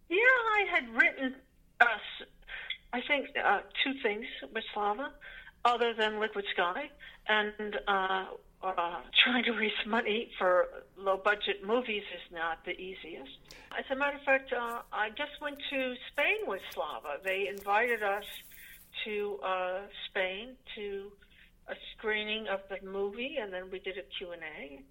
Yeah, 0.10 0.18
I 0.18 0.66
had 0.72 0.90
written, 0.96 1.36
uh, 1.80 1.86
I 2.94 3.02
think, 3.08 3.28
uh, 3.44 3.60
two 3.84 3.94
things 4.02 4.26
with 4.54 4.64
Slava, 4.74 5.12
other 5.66 5.94
than 5.94 6.20
Liquid 6.20 6.46
Sky, 6.54 6.90
and 7.28 7.78
uh, 7.88 8.26
uh, 8.64 9.02
trying 9.24 9.44
to 9.44 9.52
raise 9.52 9.72
money 9.86 10.32
for 10.40 10.68
low 10.98 11.18
budget 11.18 11.66
movies 11.66 12.04
is 12.16 12.34
not 12.34 12.66
the 12.66 12.72
easiest. 12.72 13.38
As 13.78 13.86
a 13.92 13.96
matter 13.96 14.18
of 14.18 14.24
fact, 14.24 14.52
uh, 14.52 14.82
I 14.92 15.10
just 15.10 15.40
went 15.42 15.58
to 15.70 15.94
Spain 16.12 16.48
with 16.48 16.62
Slava. 16.74 17.18
They 17.24 17.48
invited 17.48 18.02
us 18.02 18.26
to 19.06 19.40
uh, 19.44 19.80
Spain 20.10 20.56
to 20.76 21.12
a 21.68 21.74
screening 21.96 22.48
of 22.48 22.62
the 22.70 22.86
movie, 22.88 23.38
and 23.42 23.54
then 23.54 23.70
we 23.72 23.80
did 23.80 23.98
a 23.98 24.04
Q&A 24.18 24.82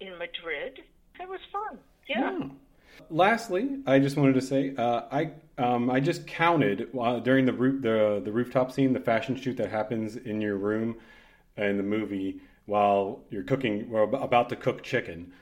in 0.00 0.12
Madrid. 0.12 0.80
It 1.20 1.28
was 1.28 1.40
fun. 1.52 1.78
Yeah. 2.08 2.38
yeah. 2.38 2.48
Lastly, 3.10 3.78
I 3.86 3.98
just 3.98 4.16
wanted 4.16 4.34
to 4.34 4.40
say 4.40 4.74
uh, 4.76 5.02
I 5.10 5.30
um, 5.56 5.90
I 5.90 6.00
just 6.00 6.26
counted 6.26 6.88
uh, 6.98 7.20
during 7.20 7.44
the 7.44 7.52
roof 7.52 7.82
the 7.82 8.20
the 8.24 8.32
rooftop 8.32 8.72
scene, 8.72 8.92
the 8.92 9.00
fashion 9.00 9.36
shoot 9.36 9.56
that 9.56 9.70
happens 9.70 10.16
in 10.16 10.40
your 10.40 10.56
room 10.56 10.96
in 11.56 11.76
the 11.76 11.82
movie 11.82 12.40
while 12.66 13.20
you're 13.30 13.44
cooking, 13.44 13.88
or 13.92 14.02
about 14.02 14.48
to 14.50 14.56
cook 14.56 14.82
chicken, 14.82 15.32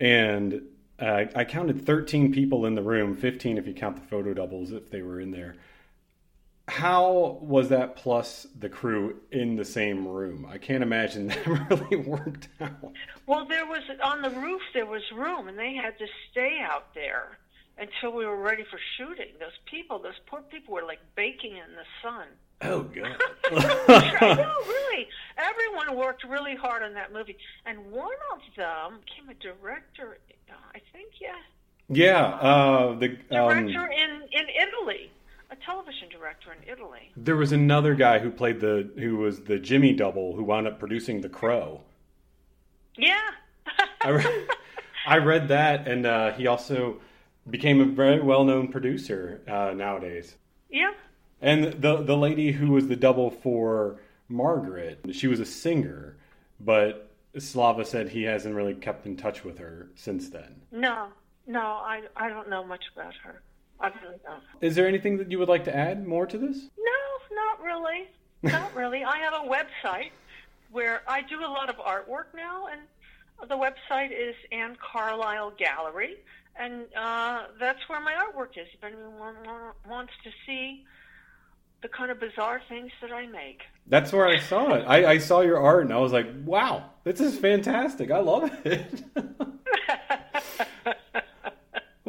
and 0.00 0.62
uh, 0.98 1.24
I 1.34 1.44
counted 1.44 1.84
13 1.84 2.32
people 2.32 2.66
in 2.66 2.74
the 2.74 2.82
room, 2.82 3.16
15 3.16 3.58
if 3.58 3.66
you 3.66 3.74
count 3.74 3.96
the 3.96 4.02
photo 4.02 4.32
doubles 4.32 4.72
if 4.72 4.90
they 4.90 5.02
were 5.02 5.20
in 5.20 5.32
there 5.32 5.56
how 6.68 7.38
was 7.40 7.68
that 7.70 7.96
plus 7.96 8.46
the 8.58 8.68
crew 8.68 9.20
in 9.32 9.56
the 9.56 9.64
same 9.64 10.06
room? 10.06 10.46
I 10.48 10.58
can't 10.58 10.82
imagine 10.82 11.26
that 11.28 11.46
really 11.46 11.96
worked 11.96 12.48
out. 12.60 12.92
Well, 13.26 13.46
there 13.46 13.66
was 13.66 13.82
on 14.02 14.22
the 14.22 14.30
roof 14.30 14.62
there 14.72 14.86
was 14.86 15.02
room, 15.14 15.48
and 15.48 15.58
they 15.58 15.74
had 15.74 15.98
to 15.98 16.06
stay 16.30 16.60
out 16.62 16.94
there 16.94 17.38
until 17.78 18.12
we 18.16 18.24
were 18.24 18.36
ready 18.36 18.64
for 18.70 18.78
shooting. 18.96 19.32
Those 19.40 19.58
people, 19.66 19.98
those 19.98 20.18
poor 20.26 20.42
people, 20.42 20.74
were 20.74 20.84
like 20.84 21.00
baking 21.16 21.52
in 21.52 21.74
the 21.74 21.84
sun. 22.00 22.26
Oh 22.64 22.82
God! 22.82 23.20
no, 24.36 24.54
really. 24.68 25.08
Everyone 25.36 25.96
worked 25.96 26.22
really 26.22 26.54
hard 26.54 26.84
on 26.84 26.94
that 26.94 27.12
movie, 27.12 27.36
and 27.66 27.90
one 27.90 28.14
of 28.32 28.40
them 28.56 29.00
became 29.04 29.28
a 29.28 29.34
director. 29.34 30.18
I 30.74 30.80
think, 30.92 31.14
yeah. 31.20 31.32
Yeah, 31.88 32.24
uh, 32.24 32.94
the 32.94 33.18
um, 33.30 33.66
director 33.66 33.90
in 33.90 34.22
in 34.32 34.46
Italy 34.48 35.10
a 35.52 35.56
television 35.56 36.08
director 36.08 36.50
in 36.52 36.68
Italy. 36.68 37.12
There 37.16 37.36
was 37.36 37.52
another 37.52 37.94
guy 37.94 38.18
who 38.18 38.30
played 38.30 38.60
the 38.60 38.90
who 38.96 39.18
was 39.18 39.42
the 39.42 39.58
Jimmy 39.58 39.92
double 39.92 40.34
who 40.34 40.42
wound 40.42 40.66
up 40.66 40.78
producing 40.78 41.20
The 41.20 41.28
Crow. 41.28 41.82
Yeah. 42.96 43.20
I, 44.02 44.10
read, 44.10 44.48
I 45.06 45.18
read 45.18 45.48
that, 45.48 45.86
and 45.86 46.06
uh, 46.06 46.32
he 46.32 46.46
also 46.46 47.00
became 47.48 47.80
a 47.80 47.84
very 47.84 48.20
well 48.20 48.44
known 48.44 48.68
producer 48.68 49.42
uh, 49.46 49.72
nowadays. 49.74 50.36
Yeah. 50.70 50.92
And 51.40 51.64
the 51.82 52.02
the 52.02 52.16
lady 52.16 52.52
who 52.52 52.72
was 52.72 52.88
the 52.88 52.96
double 52.96 53.30
for 53.30 54.00
Margaret, 54.28 55.04
she 55.12 55.26
was 55.26 55.38
a 55.38 55.44
singer, 55.46 56.16
but 56.58 57.10
Slava 57.38 57.84
said 57.84 58.08
he 58.08 58.22
hasn't 58.22 58.54
really 58.54 58.74
kept 58.74 59.06
in 59.06 59.16
touch 59.16 59.44
with 59.44 59.58
her 59.58 59.90
since 59.96 60.30
then. 60.30 60.62
No, 60.70 61.08
no, 61.46 61.60
I 61.60 62.02
I 62.16 62.30
don't 62.30 62.48
know 62.48 62.64
much 62.64 62.84
about 62.94 63.14
her. 63.24 63.42
I 63.82 63.88
really 64.02 64.18
don't. 64.24 64.42
Is 64.60 64.74
there 64.74 64.86
anything 64.86 65.18
that 65.18 65.30
you 65.30 65.38
would 65.38 65.48
like 65.48 65.64
to 65.64 65.76
add 65.76 66.06
more 66.06 66.26
to 66.26 66.38
this? 66.38 66.56
No, 66.78 67.36
not 67.36 67.60
really. 67.62 68.08
Not 68.42 68.74
really. 68.74 69.04
I 69.04 69.18
have 69.18 69.34
a 69.34 69.48
website 69.48 70.10
where 70.70 71.02
I 71.06 71.22
do 71.22 71.40
a 71.40 71.46
lot 71.46 71.68
of 71.68 71.76
artwork 71.76 72.34
now, 72.34 72.66
and 72.66 72.80
the 73.48 73.56
website 73.56 74.10
is 74.12 74.34
Anne 74.50 74.76
Carlisle 74.80 75.52
Gallery, 75.58 76.16
and 76.56 76.84
uh, 76.96 77.44
that's 77.58 77.88
where 77.88 78.00
my 78.00 78.14
artwork 78.14 78.56
is. 78.56 78.68
If 78.72 78.84
anyone 78.84 79.34
wants 79.88 80.12
to 80.24 80.30
see 80.46 80.84
the 81.82 81.88
kind 81.88 82.10
of 82.10 82.20
bizarre 82.20 82.62
things 82.68 82.92
that 83.00 83.12
I 83.12 83.26
make. 83.26 83.62
That's 83.88 84.12
where 84.12 84.28
I 84.28 84.38
saw 84.38 84.74
it. 84.74 84.84
I, 84.86 85.12
I 85.12 85.18
saw 85.18 85.40
your 85.40 85.58
art, 85.58 85.82
and 85.84 85.92
I 85.92 85.98
was 85.98 86.12
like, 86.12 86.28
"Wow, 86.44 86.90
this 87.04 87.20
is 87.20 87.36
fantastic! 87.36 88.10
I 88.10 88.18
love 88.20 88.50
it." 88.64 89.02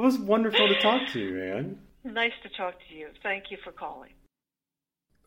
It 0.04 0.08
was 0.08 0.20
wonderful 0.20 0.68
to 0.68 0.82
talk 0.82 1.08
to 1.14 1.20
you, 1.22 1.32
man. 1.32 1.80
Nice 2.04 2.34
to 2.44 2.50
talk 2.50 2.74
to 2.90 2.94
you. 2.94 3.08
Thank 3.24 3.46
you 3.52 3.58
for 3.64 3.72
calling. 3.72 4.10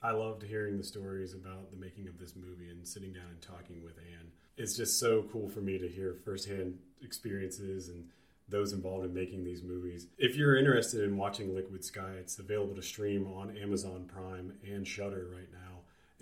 I 0.02 0.10
loved 0.10 0.42
hearing 0.42 0.76
the 0.76 0.84
stories 0.84 1.32
about 1.32 1.70
the 1.70 1.78
making 1.78 2.08
of 2.08 2.18
this 2.18 2.34
movie 2.36 2.68
and 2.68 2.86
sitting 2.86 3.10
down 3.14 3.24
and 3.30 3.40
talking 3.40 3.82
with 3.82 3.96
Anne. 3.96 4.26
It's 4.58 4.76
just 4.76 5.00
so 5.00 5.24
cool 5.32 5.48
for 5.48 5.60
me 5.60 5.78
to 5.78 5.88
hear 5.88 6.18
firsthand 6.26 6.76
experiences 7.00 7.88
and 7.88 8.04
those 8.50 8.74
involved 8.74 9.06
in 9.06 9.14
making 9.14 9.44
these 9.44 9.62
movies. 9.62 10.08
If 10.18 10.36
you're 10.36 10.58
interested 10.58 11.04
in 11.04 11.16
watching 11.16 11.54
Liquid 11.54 11.82
Sky, 11.82 12.12
it's 12.18 12.38
available 12.38 12.74
to 12.74 12.82
stream 12.82 13.26
on 13.26 13.56
Amazon 13.56 14.04
Prime 14.04 14.52
and 14.62 14.86
Shudder 14.86 15.26
right 15.34 15.48
now. 15.54 15.65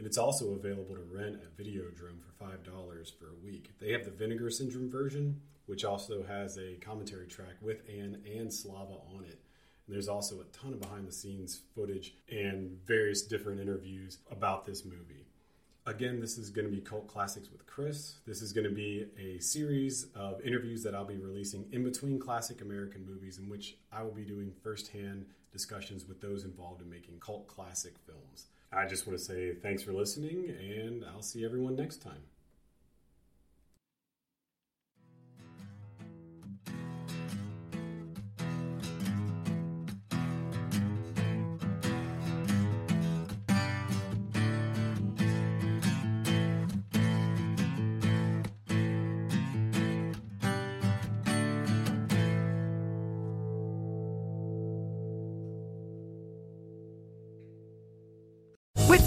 And 0.05 0.11
it's 0.11 0.19
also 0.19 0.53
available 0.53 0.97
to 0.97 1.01
rent 1.01 1.37
at 1.37 1.57
Videodrome 1.57 2.21
for 2.21 2.45
$5 2.45 3.19
for 3.19 3.31
a 3.31 3.43
week. 3.43 3.71
They 3.81 3.91
have 3.93 4.05
the 4.05 4.11
Vinegar 4.11 4.51
Syndrome 4.51 4.91
version, 4.91 5.41
which 5.65 5.83
also 5.83 6.23
has 6.25 6.59
a 6.59 6.75
commentary 6.75 7.27
track 7.27 7.55
with 7.63 7.81
Anne 7.89 8.21
and 8.31 8.53
Slava 8.53 8.97
on 9.17 9.25
it. 9.25 9.41
And 9.87 9.95
there's 9.95 10.09
also 10.09 10.43
a 10.43 10.45
ton 10.55 10.75
of 10.75 10.81
behind 10.83 11.09
the 11.09 11.13
scenes 11.13 11.59
footage 11.75 12.17
and 12.31 12.77
various 12.85 13.23
different 13.23 13.63
interviews 13.63 14.19
about 14.31 14.67
this 14.67 14.85
movie. 14.85 15.25
Again, 15.87 16.21
this 16.21 16.37
is 16.37 16.51
going 16.51 16.67
to 16.67 16.71
be 16.71 16.83
Cult 16.83 17.09
Classics 17.09 17.49
with 17.51 17.65
Chris. 17.65 18.17
This 18.27 18.43
is 18.43 18.53
going 18.53 18.69
to 18.69 18.75
be 18.75 19.07
a 19.19 19.39
series 19.39 20.09
of 20.15 20.39
interviews 20.43 20.83
that 20.83 20.95
I'll 20.95 21.07
be 21.07 21.17
releasing 21.17 21.65
in 21.73 21.83
between 21.83 22.19
classic 22.19 22.61
American 22.61 23.07
movies, 23.07 23.39
in 23.39 23.49
which 23.49 23.79
I 23.91 24.03
will 24.03 24.13
be 24.13 24.27
doing 24.27 24.53
firsthand 24.63 25.25
discussions 25.51 26.07
with 26.07 26.21
those 26.21 26.45
involved 26.45 26.83
in 26.83 26.91
making 26.91 27.21
cult 27.21 27.47
classic 27.47 27.95
films. 28.05 28.49
I 28.77 28.87
just 28.87 29.07
want 29.07 29.19
to 29.19 29.25
say 29.25 29.55
thanks 29.55 29.83
for 29.83 29.93
listening, 29.93 30.51
and 30.51 31.05
I'll 31.05 31.23
see 31.23 31.45
everyone 31.45 31.77
next 31.77 31.99
time. 31.99 32.23